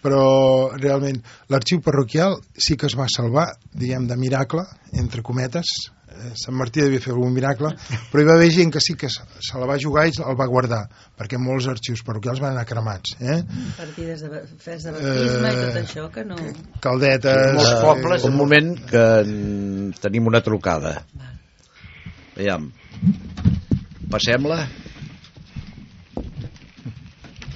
[0.00, 1.18] però realment
[1.52, 4.64] l'arxiu parroquial sí que es va salvar, diguem, de miracle,
[4.96, 5.90] entre cometes,
[6.38, 7.72] Sant Martí devia fer algun miracle,
[8.10, 9.24] però hi va haver gent que sí que se,
[9.60, 10.82] la va jugar i el va guardar,
[11.18, 13.16] perquè molts arxius parroquials van anar cremats.
[13.20, 13.40] Eh?
[13.78, 16.38] Partides de fes de baptisme eh, i tot això, que no...
[16.84, 17.56] Caldetes...
[17.58, 18.28] Molts pobles...
[18.30, 19.04] Un moment que
[20.04, 20.98] tenim una trucada.
[22.36, 22.70] Veiem.
[24.10, 24.64] Passem-la.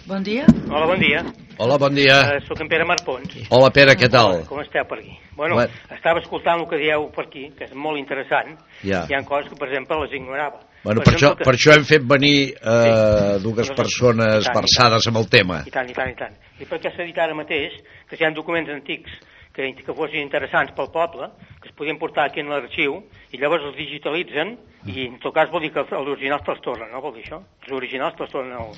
[0.04, 0.44] Bon dia.
[0.68, 1.24] Hola, bon dia.
[1.56, 2.16] Hola, bon dia.
[2.34, 3.34] Uh, soc en Pere Marpons.
[3.54, 4.40] Hola, Pere, què tal?
[4.48, 5.12] Com esteu per aquí?
[5.36, 5.70] Bueno, Bueno.
[5.94, 8.56] estava escoltant el que dieu per aquí, que és molt interessant.
[8.82, 9.04] Ja.
[9.06, 10.64] Hi ha coses que, per exemple, les ignorava.
[10.82, 15.06] Bueno, per, això, exemple, per això hem fet venir eh, dues Doncs, persones tant, versades
[15.06, 15.62] amb el tema.
[15.66, 16.34] I tant, i tant, i tant.
[16.58, 17.78] I perquè s'ha dit ara mateix
[18.10, 19.14] que si hi ha documents antics
[19.54, 21.30] que, que fossin interessants pel poble,
[21.62, 22.98] que es podien portar aquí en l'arxiu,
[23.30, 24.56] i llavors els digitalitzen,
[24.90, 27.38] i en tot cas vol dir que els originals te'ls tornen, no vol dir això?
[27.62, 28.74] Els originals te'ls tornen el,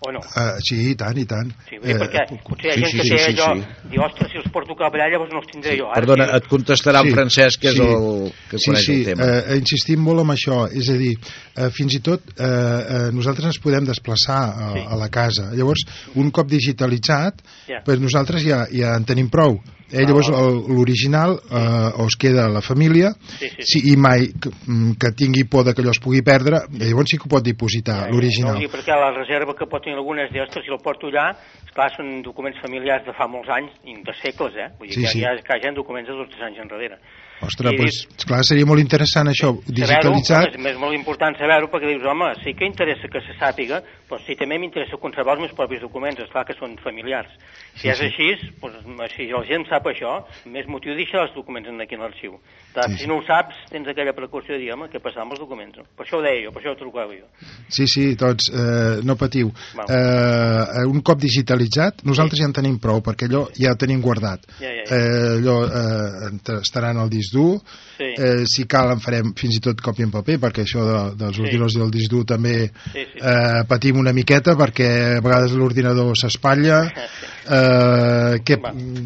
[0.00, 0.20] o no?
[0.20, 1.50] Uh, sí, i tant, i tant.
[1.68, 3.88] Sí, dir, perquè potser hi ha sí, gent sí, que sí, té sí, allò, sí.
[3.92, 5.86] diu, ostres, si els porto cap allà, llavors no els tindré jo.
[5.90, 6.36] Ara, Perdona, sí.
[6.36, 7.82] et contestarà en Sí, Francesc, que és sí.
[7.82, 9.28] el que sí, coneix sí, el tema.
[9.54, 11.12] Eh, insistim molt en això, és a dir,
[11.56, 14.84] eh, fins i tot eh, eh, nosaltres ens podem desplaçar a, Sí.
[14.88, 15.50] a la casa.
[15.54, 15.84] Llavors,
[16.16, 17.82] un cop digitalitzat, Ja.
[17.84, 19.60] pues nosaltres ja, ja en tenim prou.
[19.92, 23.92] Eh, Ah, llavors, el- l'original eh, o es queda a la família Sí, sí, si,
[23.92, 27.16] i mai que, mm, que tingui por de que allò es pugui perdre, llavors sí
[27.18, 28.56] que ho pot dipositar, No, l'original.
[28.58, 31.28] sí, perquè la reserva que pot tenir algunes de, ostres, si el porto allà,
[31.66, 34.70] esclar, són documents familiars de fa molts anys, de segles, eh?
[34.78, 35.20] Vull dir Sí, que sí.
[35.20, 36.98] hi ha, que hi ha documents de 12 anys enrere.
[37.44, 40.54] Ostres, I pues, esclar, seria molt interessant això, digitalitzat.
[40.54, 44.18] Saber-ho, és molt important saber-ho perquè dius, home, sí que interessa que se sàpiga, però
[44.24, 47.30] sí també m'interessa conservar els meus propis documents, esclar que són familiars.
[47.74, 48.04] Si Sí, és sí.
[48.06, 48.28] així,
[48.62, 52.38] doncs, si la gent sap això, més motiu deixar els documents aquí en l'arxiu.
[52.72, 53.08] Clar, Sí, Si sí.
[53.08, 55.76] no ho saps, tens aquella precaució de dir, home, què passava amb els documents?
[55.78, 55.84] No?
[55.96, 57.26] Per això ho deia jo, per això ho trucava jo.
[57.68, 59.50] Sí, sí, tots, eh, no patiu.
[59.74, 59.86] Val.
[59.90, 64.46] Eh, un cop digitalitzat, nosaltres ja en tenim prou, perquè allò ja ho tenim guardat.
[64.60, 64.96] Ja, ja, ja.
[64.96, 67.58] Eh, allò eh, estarà en el disc dur,
[67.98, 68.08] Sí.
[68.18, 71.36] eh, si cal en farem fins i tot còpia en paper, perquè això de, dels
[71.36, 71.42] Sí.
[71.44, 72.54] ordinadors i del disc dur també
[72.92, 73.20] Sí, sí.
[73.20, 76.80] eh, patim una miqueta, perquè a vegades l'ordinador s'espatlla,
[77.50, 78.58] eh, que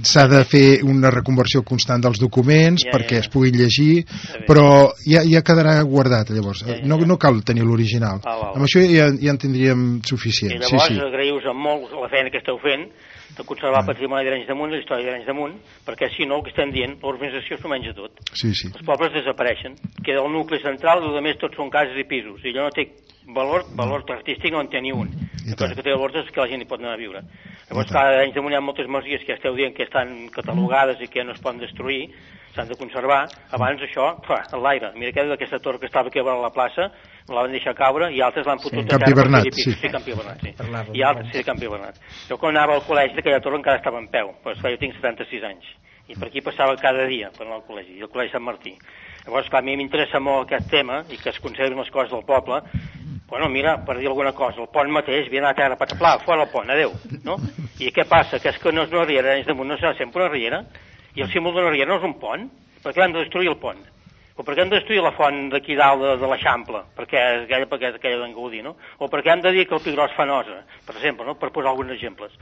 [0.09, 3.26] s'ha de fer una reconversió constant dels documents Ja, perquè ja, ja.
[3.26, 4.45] es puguin llegir, bé.
[4.47, 6.64] però ja, ja quedarà guardat llavors.
[6.64, 7.07] Ja, ja, no, ja.
[7.07, 8.20] no cal tenir l'original.
[8.24, 8.53] Ah.
[8.55, 10.53] Amb això ja, ja en tindríem I suficient.
[10.61, 11.01] llavors sí, sí.
[11.01, 12.89] agraïu-vos molt la feina que esteu fent
[13.39, 15.55] de conservar el patrimoni d'Arenys de Munt, la història d'Arenys de Munt,
[15.86, 18.18] perquè si no, el que estem dient, l'organització s'ho menja tot.
[18.34, 18.68] sí, sí.
[18.74, 19.76] Els pobles desapareixen.
[20.05, 22.43] Queda el nucli central, i el més tot són cases i pisos.
[22.45, 22.89] I allò no té
[23.34, 25.09] valor, valor artístic no en té ni un.
[25.47, 27.22] I La cosa que té valor és que la gent hi pot anar a viure.
[27.68, 29.86] Llavors, clar, a Arenys de Munt hi ha moltes masies que ja esteu dient que
[29.86, 32.09] estan catalogades i que no es poden destruir,
[32.59, 33.23] s'han de conservar.
[33.55, 34.91] Abans això, clar, a l'aire.
[34.99, 36.91] Mira aquella d'aquesta torre que estava aquí a la plaça,
[37.29, 38.95] la van deixar caure i altres l'han fotut Sí.
[38.95, 39.73] a terra Bernat, sí.
[39.73, 40.55] Sí, Campi Bernat, sí.
[40.99, 41.97] I altres, sí, Campi Bernat.
[42.29, 44.95] Jo quan anava al col·legi d'aquella torre encara estava en peu, però esclar, jo tinc
[44.99, 45.65] 76 anys.
[46.09, 48.73] I per aquí passava cada dia per anar al col·legi, i al col·legi Sant Martí.
[49.27, 52.25] Llavors, clar, a mi m'interessa molt aquest tema i que es conservin les coses del
[52.25, 52.63] poble.
[53.29, 56.49] Bueno, mira, per dir alguna cosa, el pont mateix, viene a terra, pataplà, fora el
[56.49, 56.95] pont, adeu,
[57.25, 57.37] no?
[57.79, 58.39] I què passa?
[58.41, 60.63] Que és que no és una riera, Arenys de Munt no serà sempre una riera,
[61.19, 62.47] i el símbol d'una riera no és un pont,
[62.85, 63.81] per què han de destruir el pont?
[64.39, 67.41] O per què han de destruir la font d'aquí dalt de, de l'Eixample, perquè és
[67.49, 68.77] aquella, perquè és aquella d'en Gaudí, no?
[69.03, 71.35] O per què han de dir que el Pigrós fa nosa, per exemple, no?
[71.41, 72.37] per posar alguns exemples.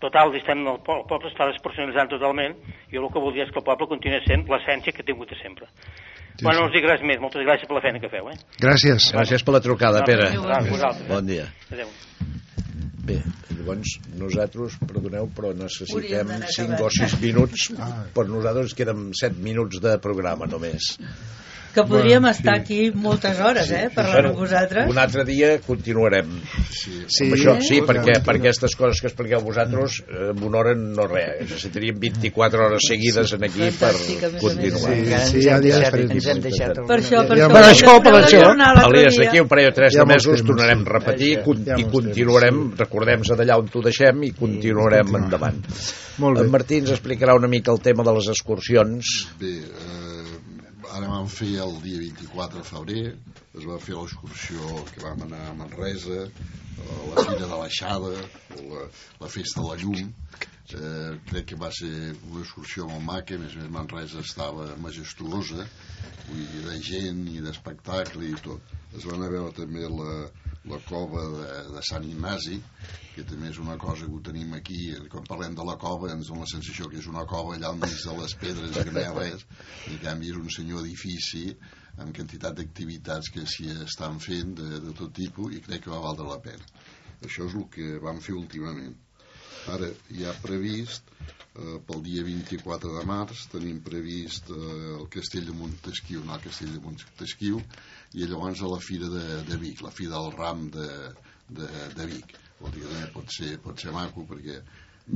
[0.00, 2.56] Total, estem, el, po- el poble està despersonalitzant totalment,
[2.88, 5.28] i jo el que voldria és que el poble continuï sent l'essència que ha tingut
[5.30, 5.68] de sempre.
[6.32, 6.62] Sí, bueno, sí.
[6.64, 8.38] no us dic res més, moltes gràcies per la feina que feu, eh?
[8.64, 9.12] Gràcies.
[9.12, 10.32] Gràcies per la trucada, Pere.
[11.12, 11.46] Bon dia.
[11.70, 11.92] Adéu.
[13.02, 13.16] Bé,
[13.50, 16.84] llavors nosaltres, perdoneu, però necessitem d'anar 5 acabant.
[16.86, 17.64] o 6 minuts,
[18.14, 20.92] per nosaltres queden 7 minuts de programa només.
[21.72, 22.60] Que podríem Bueno, estar sí.
[22.60, 24.90] aquí moltes hores, eh, parlant amb vosaltres.
[24.90, 26.28] Un altre dia continuarem.
[26.70, 27.04] Sí.
[27.08, 27.82] Sí, amb això, sí, eh?
[27.88, 31.40] perquè per aquestes coses que expliqueu vosaltres, eh, en una hora no res.
[31.40, 33.92] Necessitaríem 24 hores seguides en aquí per
[34.38, 34.92] continuar.
[34.92, 36.42] Sí, sí, ens ja hem diràs deixat, per ens hem tipus.
[36.42, 37.52] deixat Per això, per Ja- això.
[37.52, 38.42] per això, per això.
[38.92, 40.84] Elias, d'aquí un parell o tres de mesos tornarem sí.
[40.86, 41.32] a repetir
[41.78, 45.24] i continuarem, temes, recordem-nos d'allà on ho deixem i continuarem continuar.
[45.24, 45.64] endavant.
[46.18, 46.44] Molt bé.
[46.44, 49.28] En Martí ens explicarà una mica el tema de les excursions.
[49.40, 50.11] Bé, eh,
[50.92, 53.04] ara vam fer el dia 24 de febrer,
[53.56, 58.12] es va fer l'excursió que vam anar a Manresa, a la Fira de l'Aixada,
[58.72, 58.82] la,
[59.22, 60.12] la Festa de la Llum,
[60.76, 64.68] eh, crec que va ser una excursió molt maca, a més a més Manresa estava
[64.84, 65.66] majestuosa,
[66.28, 68.76] vull dir, de gent i d'espectacle i tot.
[68.92, 70.16] Es van veure també la,
[70.70, 72.58] la cova de, de Sant Ignasi,
[73.14, 74.78] que també és una cosa que ho tenim aquí,
[75.12, 77.80] quan parlem de la cova ens dona la sensació que és una cova allà al
[77.82, 79.44] mig de les pedres que no hi ha res,
[79.88, 81.44] i en canvi és un senyor edifici
[81.98, 86.02] amb quantitat d'activitats que s'hi estan fent de, de tot tipus i crec que va
[86.06, 86.70] valdre la pena.
[87.22, 88.94] Això és el que vam fer últimament.
[89.72, 91.10] Ara, hi ha previst,
[91.54, 94.60] eh, pel dia 24 de març, tenim previst eh,
[94.98, 97.60] el castell de Montesquieu, anar al castell de Montesquieu,
[98.14, 100.88] i llavors a la Fira de, de Vic, la Fira del Ram de,
[101.48, 102.38] de, de Vic.
[102.62, 104.60] Vol dir que també pot ser, pot ser maco, perquè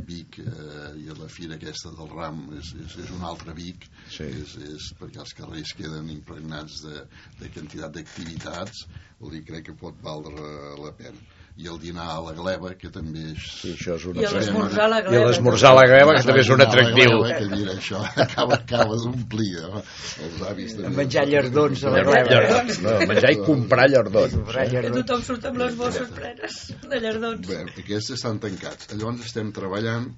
[0.07, 4.27] Vic eh, i la fira aquesta del Ram és, és, és un altre Vic Sí.
[4.27, 7.05] és, és perquè els carrers queden impregnats de,
[7.39, 8.83] de quantitat d'activitats
[9.21, 10.51] vol dir crec que pot valdre
[10.83, 11.23] la pena
[11.57, 13.45] i el dinar a la gleba, que també és...
[13.63, 14.21] Sí, això és una...
[14.21, 15.29] I l'esmorzar a la I gleba.
[15.31, 17.15] l'esmorzar a la gleba, que també és un atractiu.
[17.15, 19.83] La gleba, que mira, això acaba, acaba d'omplir eh?
[20.27, 20.93] els avis també.
[20.99, 22.29] Menjar llardons a la gleba.
[22.35, 24.37] Llardons, no, menjar i comprar llardons.
[24.37, 25.01] Comprar Que llardons.
[25.01, 26.61] tothom surt amb les bosses plenes
[26.93, 27.49] de llardons.
[27.49, 28.93] Bé, aquests estan tancats.
[28.93, 30.11] Llavors estem treballant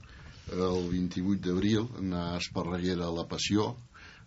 [0.49, 3.77] el 28 d'abril anar a Esparreguera a la Passió.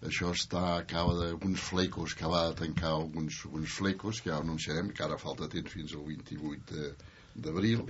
[0.09, 5.03] Això està, acaba d'uns flecos que va tancar alguns, uns flecos que ja anunciarem, que
[5.05, 6.95] ara falta temps fins al 28 de-
[7.35, 7.83] d'abril.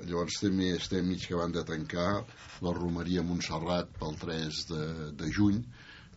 [0.00, 2.24] Llavors també estem mig que van de tancar
[2.66, 4.82] la romeria Montserrat pel 3 de,
[5.20, 5.60] de juny,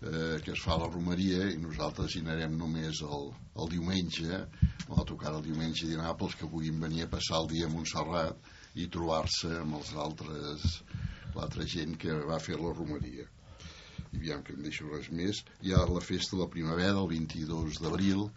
[0.01, 4.41] eh, que es fa la romeria i nosaltres hi anarem només el, el diumenge,
[4.93, 7.71] a tocar el diumenge i dinar pels que puguin venir a passar el dia a
[7.75, 10.65] Montserrat i trobar-se amb els altres
[11.35, 13.29] l'altra gent que va fer la romeria
[14.15, 17.79] aviam que em deixo res més hi ha la festa de la primavera el 22
[17.83, 18.27] d'abril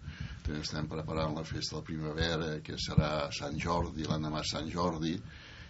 [0.47, 5.17] també estem preparant la festa de la primavera que serà Sant Jordi, l'endemà Sant Jordi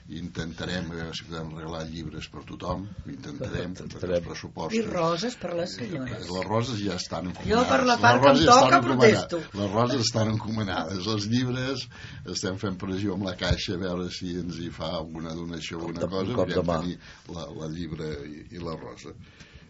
[0.07, 4.21] i intentarem a veure si podem regalar llibres per tothom ho intentarem, Intentarem.
[4.21, 6.29] I pressupostos roses per les senyores.
[6.31, 9.25] les roses ja estan Jo per la part que em toca encomanades.
[9.27, 9.41] protesto.
[9.59, 11.09] Les roses estan encomanades.
[11.17, 11.89] Els llibres
[12.37, 15.89] estem fent pressió amb la caixa a veure si ens hi fa alguna donació o
[15.89, 16.35] alguna Un cosa.
[16.39, 16.81] cop de podem mà.
[16.83, 16.99] tenir
[17.35, 19.11] la, la llibre i, i la rosa.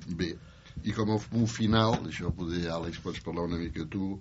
[0.07, 0.31] Bé,
[0.87, 4.13] i com a punt final, això poder, Àlex, pots parlar una mica tu,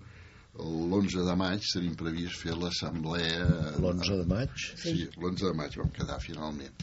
[0.56, 3.46] l'11 de maig tenim previst fer l'assemblea...
[3.78, 4.54] L'11 de maig?
[4.80, 6.74] Sí, l'11 de maig vam quedar finalment.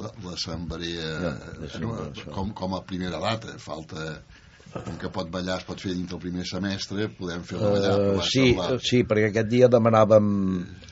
[0.00, 1.32] La- L'assemblea Ja,
[1.82, 1.90] no,
[2.32, 4.22] com, com a primera data, falta
[4.72, 7.90] com que pot ballar es pot fer dintre el primer semestre, podem fer la ballar
[8.00, 10.30] Uh, sí, la sí, perquè aquest dia demanàvem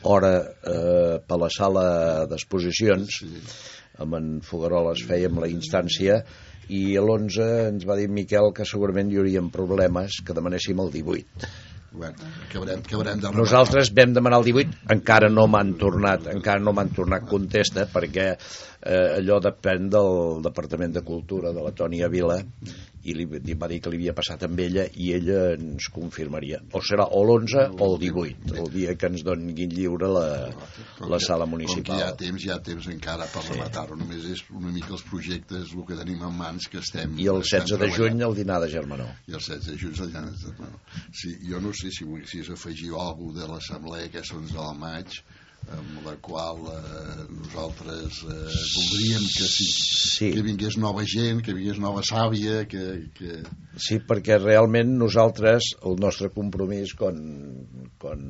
[0.05, 1.85] hora uh, per la sala
[2.29, 3.31] d'exposicions Sí.
[4.01, 6.21] Amb en Fogaroles fèiem la instància
[6.71, 10.95] i a l'11 ens va dir Miquel que segurament hi haurien problemes que demanéssim el
[10.95, 11.51] 18
[11.91, 12.15] Bueno,
[12.47, 16.63] que haurem, que haurem de nosaltres vam demanar el 18 encara no m'han tornat encara
[16.63, 18.29] no m'han tornat contesta perquè
[18.81, 22.41] eh, allò depèn del Departament de Cultura de la Tònia Vila
[23.01, 26.61] i li, li va dir que li havia passat amb ella i ella ens confirmaria.
[26.77, 30.27] O serà o l'11 o el 18 el dia que ens donin lliure la,
[31.09, 32.05] la sala Com que hi ha municipal.
[32.21, 33.55] temps, hi ha temps encara per sí.
[33.55, 33.97] rematar-ho.
[33.97, 37.17] Només és una mica els projectes, el que tenim en mans, que estem...
[37.17, 39.97] i el estem 16 de juny el dinar de Germanó i el 16 de juny
[40.05, 40.81] el dia de bueno,
[41.17, 45.21] sí, jo no sé si volguessis afegir alguna de l'assemblea que és l'11 del maig
[45.71, 48.37] amb la qual eh, nosaltres eh,
[48.75, 49.67] voldríem que, sí,
[50.11, 50.31] Sí.
[50.35, 52.87] que vingués nova gent, que vingués nova sàvia, que,
[53.17, 53.41] que...
[53.81, 57.21] Sí, perquè realment nosaltres, el nostre compromís quan,
[58.03, 58.25] quan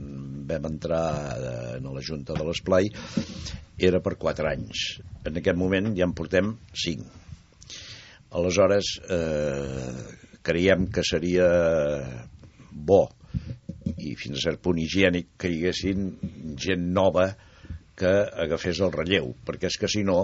[0.51, 1.07] vam entrar
[1.37, 2.91] eh, en la Junta de l'Esplai
[3.81, 4.85] era per 4 anys.
[5.24, 6.53] En aquest moment ja en portem
[6.85, 7.09] 5.
[8.39, 9.95] Aleshores, eh,
[10.47, 11.49] creiem que seria
[12.70, 13.09] bo
[13.99, 16.11] i fins a cert punt higiènic que hi haguessin
[16.61, 17.30] gent nova
[18.01, 18.11] que
[18.45, 20.22] agafés el relleu, perquè és que si no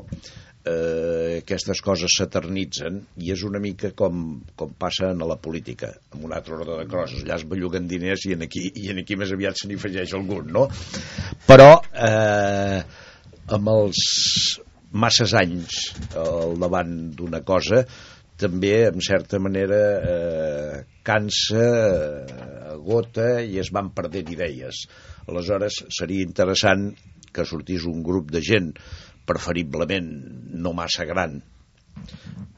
[0.66, 4.22] eh, aquestes coses s'eternitzen i és una mica com,
[4.56, 7.24] com passa en la política, amb un altre ordre de coses.
[7.24, 10.16] Allà es belluguen diners i en aquí, i en aquí més aviat se n'hi afegeix
[10.16, 10.66] algun, no?
[11.46, 12.80] Però eh,
[13.58, 14.00] amb els
[14.96, 17.84] masses anys al davant d'una cosa
[18.40, 19.80] també, en certa manera,
[20.12, 22.38] eh, cansa, eh,
[22.76, 24.84] agota i es van perdent idees.
[25.26, 26.90] Aleshores, seria interessant
[27.32, 28.72] que sortís un grup de gent,
[29.26, 30.10] preferiblement
[30.62, 31.40] no massa gran,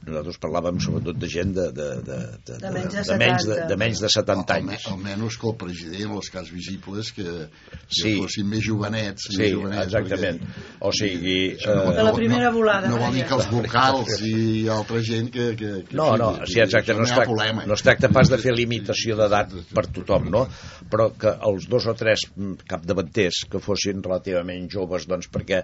[0.08, 3.54] nosaltres parlàvem sobretot de gent de, de, de, de, De menys de de, menys de,
[3.54, 3.68] 70.
[3.72, 4.86] de menys de 70 Alme- anys.
[4.92, 8.14] Almenys que el president, els cas visibles, que, que Sí.
[8.20, 9.28] fossin més jovenets.
[9.30, 10.40] Sí, més jovenets exactament.
[10.80, 14.20] O sigui, no eh, De la primera volada, No, no vol dir que els vocals
[14.28, 14.34] i
[14.72, 15.48] altra gent que...
[15.56, 17.64] que, que No, no, sí, exacte, no es, tracta, problema.
[17.66, 20.44] no es tracta pas de fer limitació d'edat per tothom, no?
[20.90, 25.62] Però que els dos o tres mm, capdavanters que fossin relativament joves, doncs perquè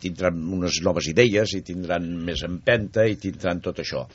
[0.00, 4.06] tindran unes noves idees i tindran més empenta i tindran tot això.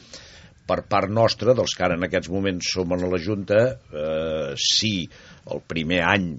[0.68, 5.10] Per part nostra, dels que ara en aquests moments som a la Junta, eh, sí,
[5.52, 6.34] el primer any,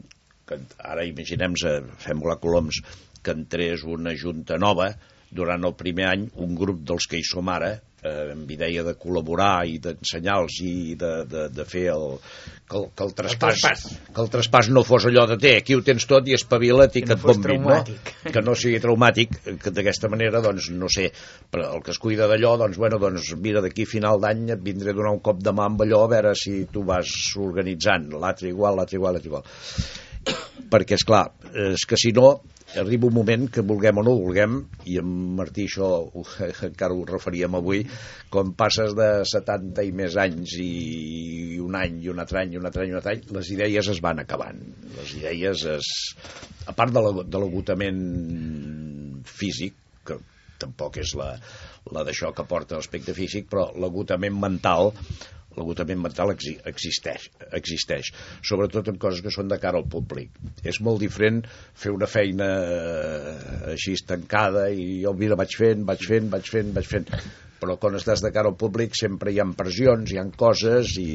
[0.49, 1.57] que ara imaginem
[2.01, 2.81] fem la coloms,
[3.23, 4.93] que entrés una Junta nova,
[5.33, 8.95] durant el primer any un grup dels que hi som ara eh, amb idea de
[8.99, 12.19] col·laborar i d'ensenyar-los i de, de, de fer el,
[12.67, 15.85] que, el, que, el traspàs, que el traspàs no fos allò de té, aquí ho
[15.87, 18.31] tens tot i espavila't i Que que, no et bombin, no?
[18.35, 21.09] que no sigui traumàtic, que d'aquesta manera, doncs, no sé,
[21.53, 24.95] però el que es cuida d'allò, doncs, bueno, doncs, mira, d'aquí final d'any et vindré
[24.95, 28.51] a donar un cop de mà amb allò, a veure si tu vas organitzant, l'altre
[28.51, 29.47] igual, l'altre igual, l'altre igual.
[30.73, 32.37] Perquè, és clar, és que si no,
[32.81, 34.59] arriba un moment que vulguem o no vulguem,
[34.89, 35.89] i en Martí això
[36.71, 37.83] encara ho referíem avui,
[38.33, 42.61] quan passes de 70 i més anys i un any i un altre any i
[42.61, 44.63] un altre any i un altre any, les idees es van acabant.
[44.99, 45.93] Les idees es...
[46.71, 48.03] A part de l'agotament
[49.27, 49.75] físic,
[50.07, 50.19] que
[50.63, 51.33] tampoc és la,
[51.91, 54.93] la d'això que porta l'aspecte físic, però l'agotament mental
[55.57, 57.29] l'agotament mental exi existeix,
[57.59, 58.13] existeix,
[58.51, 60.35] sobretot en coses que són de cara al públic.
[60.65, 61.43] És molt diferent
[61.85, 63.37] fer una feina eh,
[63.77, 67.11] així estancada i jo, mira, vaig fent, vaig fent, vaig fent, vaig fent,
[67.63, 71.13] però quan estàs de cara al públic sempre hi ha pressions, hi ha coses i...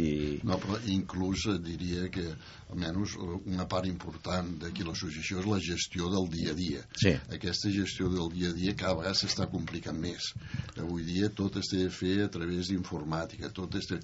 [0.47, 2.29] No, però inclús diria que
[2.69, 6.83] almenys eh, una part important d'aquí l'associació és la gestió del dia a dia.
[6.99, 7.13] Sí.
[7.37, 10.31] Aquesta gestió del dia a dia cada vegada s'està complicant més.
[10.77, 13.51] Avui dia tot es té de fer a través d'informàtica.
[13.55, 13.99] Tot es té...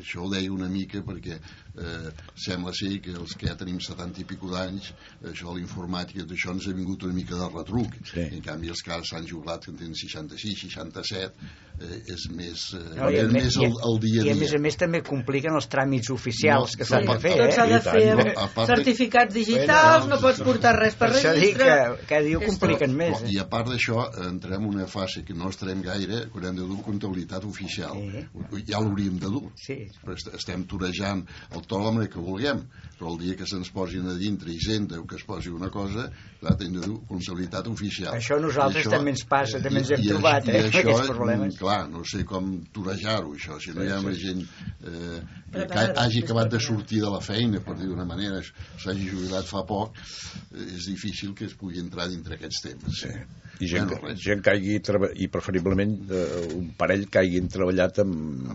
[0.00, 2.12] Això ho deia una mica perquè eh,
[2.46, 4.92] sembla ser que els que ja tenim 70 i pico d'anys,
[5.32, 7.96] això de l'informàtica, tot això ens ha vingut una mica de retruc.
[8.12, 8.26] Sí.
[8.34, 11.48] En canvi, els que ara s'han jubilat, que en tenen 66, 67,
[11.80, 14.36] eh, és més, eh, No, i, és més, més el, el dia a i dia.
[14.36, 17.56] a més a més també compliquen els tràmits oficials No, que s'han de fer, Tot
[17.56, 17.72] s'ha eh?
[17.72, 17.93] de I tant.
[17.94, 22.06] Fer part de- certificats digitals, no pots portar res per Per això dic registre.
[22.08, 22.96] que ho És compliquen tot.
[22.98, 23.18] més.
[23.20, 26.56] Però, I a part d'això, entrem en una fase que no estarem gaire, quan hem
[26.56, 27.92] de dur comptabilitat oficial.
[27.94, 28.64] Sí.
[28.66, 29.52] Ja l'hauríem de dur.
[29.56, 29.88] Sí.
[30.04, 32.64] Però est- estem torejant autònoma que vulguem,
[32.98, 36.06] però el dia que se'ns posin a dintre Hisenda o que es posi una cosa,
[36.40, 38.14] clar, dur comptabilitat oficial.
[38.16, 40.82] Això a nosaltres I també ens passa, també ens hem i trobat, i eh, això,
[40.82, 41.54] aquests problemes.
[41.54, 45.20] mm, Clar, no sé com torejar-ho, això, si no hi ha més gent eh,
[45.54, 48.42] que hagi acabat de sortir de la feina, per dir d'una manera,
[48.82, 53.02] s'hagi jubilat fa poc, eh, és difícil que es pugui entrar dintre aquests temes.
[53.04, 53.14] Sí.
[53.60, 54.18] I gent, Bueno, res.
[54.18, 54.80] gent que hagi
[55.22, 58.48] i preferiblement eh, un parell que hagin treballat amb,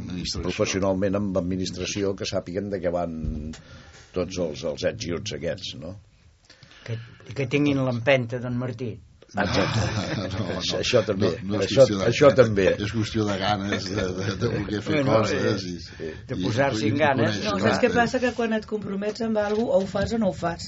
[0.44, 3.16] professionalment amb administració que sàpiguen de què van
[4.14, 5.96] tots els, els ets i uts aquests, no?
[6.86, 6.98] Que,
[7.36, 8.96] que tinguin l'empenta d'en Martí.
[9.30, 9.82] Exacte.
[10.18, 11.28] No, no, Això- això també.
[11.44, 12.64] No, no és Això- de, això també.
[12.82, 15.64] És qüestió de ganes, de, de, de voler fer Bueno, coses.
[15.70, 15.92] I, sí.
[16.08, 17.44] i- De posar-s'hi en ganes.
[17.46, 18.20] No, saps què passa?
[18.24, 20.66] Que quan et compromets amb alguna cosa, o ho fas o no ho fas.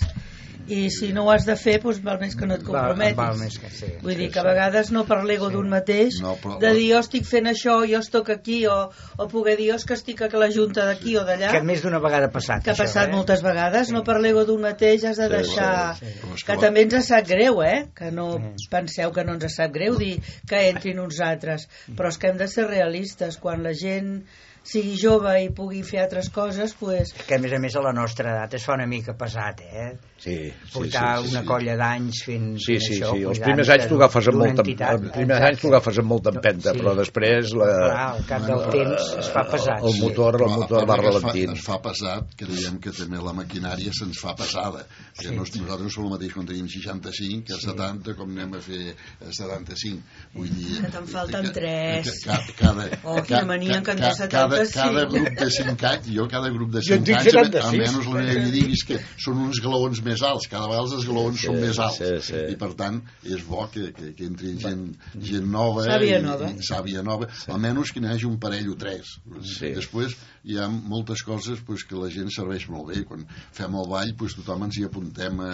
[0.67, 3.15] I si no ho has de fer, doncs val més que no et Val- comprometis.
[3.17, 3.89] val més que sí.
[4.01, 6.99] Vull dir que a vegades no per l'ego d'un mateix, No, però- de dir jo
[6.99, 10.29] estic fent això, jo estoc aquí, o, o poder dir jo és que estic a
[10.37, 13.09] la junta d'aquí o d'allà, Que més d'una vegada ha passat, que ha això, passat
[13.09, 13.11] eh?
[13.11, 15.95] moltes vegades, no per l'ego d'un mateix has de Sí, deixar...
[15.97, 16.45] sí, sí.
[16.45, 17.87] Que també ens sap greu, eh?
[17.95, 18.29] Que no
[18.69, 21.67] penseu que no ens sap greu dir que entrin uns altres.
[21.97, 23.37] Però és que hem de ser realistes.
[23.41, 24.23] Quan la gent
[24.63, 27.91] sigui jove i pugui fer altres coses, pues, Que a més a més a la
[27.93, 29.97] nostra edat es fa una mica pesat, eh?
[30.21, 31.47] Sí, sí, Portar sí, sí, una sí.
[31.49, 33.23] colla d'anys fent, Sí, fent sí, això, sí.
[33.31, 34.61] Els primers anys t'ho agafes amb molta...
[34.61, 34.91] entitat.
[35.01, 36.77] Els primers anys t'ho agafes amb molta empenta, Sí.
[36.83, 39.81] però després la, Clar, al cap del temps es fa pesat.
[39.89, 41.55] el motor, el Però a motor va que es fa- ralentint.
[41.57, 44.85] Es fa pesat, creiem que també la maquinària se'ns fa pesada.
[45.17, 45.25] Sí.
[45.31, 45.35] Sí.
[45.35, 48.93] Nos, nosaltres no som el mateix quan tenim 65 que 70, com anem a fer
[49.25, 50.05] a 75.
[50.37, 50.77] Vull dir...
[50.85, 52.11] Que te'n falten que- tres.
[52.21, 54.69] que Cada, cada, Oh, quina mania, cada, 75.
[54.77, 57.65] cada grup de 5 anys, jo cada grup de Jo en 5 tinc anys, 76.
[57.65, 61.39] almenys la meva vida és que són uns glaons més alts, cada vegada els esglaons
[61.39, 62.01] Sí, són més alts.
[62.01, 62.41] sí, sí.
[62.51, 64.81] I per tant, és bo que, que, que entri gent,
[65.15, 66.49] gent nova, Sàvia i, nova.
[66.51, 69.13] i sàvia nova, almenys que n'hi hagi un parell o tres.
[69.47, 69.71] Sí.
[69.77, 73.05] Després hi ha moltes coses pues, que la gent serveix molt bé.
[73.07, 73.23] Quan
[73.55, 75.53] fem el ball, pues, tothom ens hi apuntem a,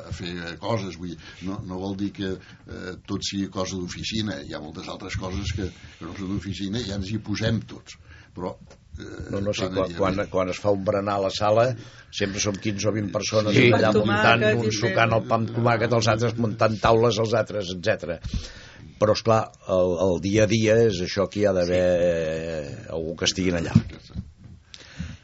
[0.00, 0.32] a fer
[0.62, 0.96] coses.
[0.96, 4.40] Vull dir, no, no vol dir que eh, tot sigui cosa d'oficina.
[4.48, 7.60] Hi ha moltes altres coses que, que no són d'oficina i ja ens hi posem
[7.68, 7.98] tots.
[8.36, 8.54] Però
[9.30, 11.68] No, no, sí, clar, quan, quan, quan es fa un berenar a la sala
[12.10, 13.68] sempre som 15 o 20 persones Sí.
[13.70, 18.18] allà muntant, fent- sucant el pa amb tomàquet, els altres muntant taules, els altres, etc.
[18.98, 21.84] Però, és clar, el, el dia a dia és això que hi ha d'haver
[22.66, 22.88] sí.
[22.96, 23.76] algú que estiguin allà.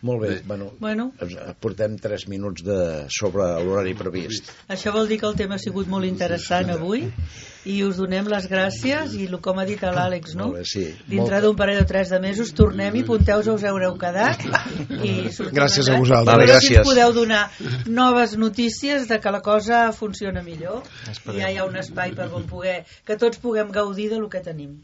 [0.04, 0.42] Molt bé, Bé.
[0.44, 1.04] bueno, Bueno.
[1.24, 4.50] ens- portem 3 minuts de, sobre l'horari previst.
[4.68, 7.06] Això vol dir que el tema ha sigut molt interessant avui
[7.64, 10.50] i us donem les gràcies i el com ha dit l'Àlex, no?
[10.52, 10.84] Bé, sí.
[11.08, 15.30] Dintre Molt- d'un parell o tres de mesos tornem i apunteu-vos us haureu quedat i
[15.56, 16.26] Gràcies a vosaltres.
[16.26, 16.76] Vale, si gràcies.
[16.82, 17.50] ens podeu donar
[17.86, 20.82] noves notícies de que la cosa funciona millor
[21.32, 24.28] i ja hi ha un espai per on poder que tots puguem gaudir de lo
[24.28, 24.82] que tenim.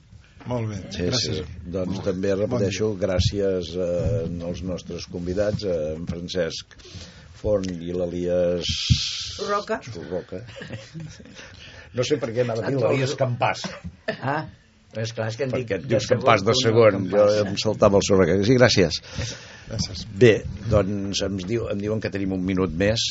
[0.48, 1.40] Molt bé, Sí, gràcies.
[1.42, 1.44] sí.
[1.70, 6.76] Doncs també repeteixo, gràcies eh, als nostres convidats, eh, en Francesc
[7.40, 8.70] Forn i l'Elias
[9.48, 9.80] Roca.
[10.10, 10.42] Roca.
[11.92, 13.64] No sé per què anava a dir l'Elias Campàs,
[14.22, 14.44] Ah,
[14.92, 17.56] però és clar, és que en dic perquè et dius Campàs de segon, jo em
[17.58, 18.36] saltava el sobre.
[18.46, 19.00] Sí, gràcies.
[19.66, 20.04] gràcies.
[20.14, 23.02] Bé, doncs em, diu, em diuen que tenim un minut més,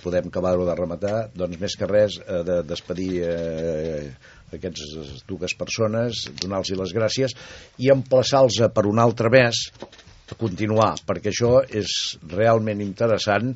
[0.00, 4.08] podem acabar-ho de rematar, doncs més que res eh, de despedir eh,
[4.56, 7.36] aquestes dues persones, donar-los les gràcies
[7.78, 9.66] i emplaçar-los per un altre mes
[10.30, 13.54] a continuar, perquè això és realment interessant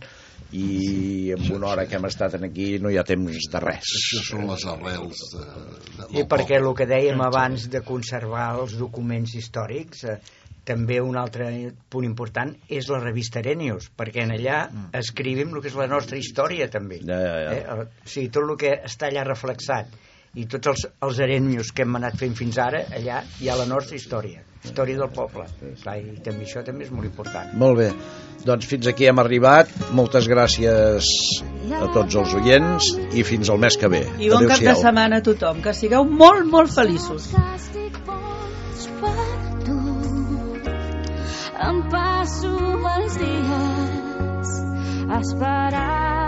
[0.54, 3.90] i amb una hora que hem estat aquí no hi ha temps de res.
[3.98, 5.44] Això són les arrels de,
[5.98, 10.18] de, I perquè el que dèiem abans de conservar els documents històrics, eh,
[10.64, 11.48] també un altre
[11.92, 14.62] punt important és la revista Arenius, perquè en allà
[14.96, 17.02] escrivim el que és la nostra història també.
[17.04, 17.54] Ja, ja, ja.
[17.58, 17.64] Eh?
[17.74, 19.92] O sigui, tot el que està allà reflexat
[20.34, 23.66] i tots els, els Arenius que hem anat fent fins ara, allà hi ha la
[23.70, 25.46] nostra història, història del poble.
[25.82, 27.52] Clar, I també això també és molt important.
[27.60, 27.90] Molt bé,
[28.46, 29.70] doncs fins aquí hem arribat.
[29.94, 31.10] Moltes gràcies
[31.78, 34.02] a tots els oients i fins al mes que ve.
[34.18, 35.62] I bon cap de setmana a tothom.
[35.64, 37.30] Que sigueu molt, molt feliços.
[41.64, 42.52] Em passo
[42.96, 44.54] els dies
[45.14, 46.23] esperant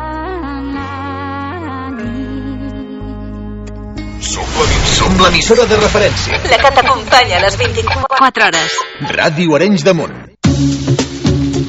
[4.20, 6.38] Som l'emissora de referència.
[6.48, 8.78] La que t'acompanya a les 24 hores.
[9.12, 10.16] Ràdio Arenys de Munt.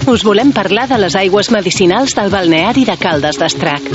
[0.08, 3.92] Us volem parlar de les aigües medicinals del balneari de Caldes d'Estrac.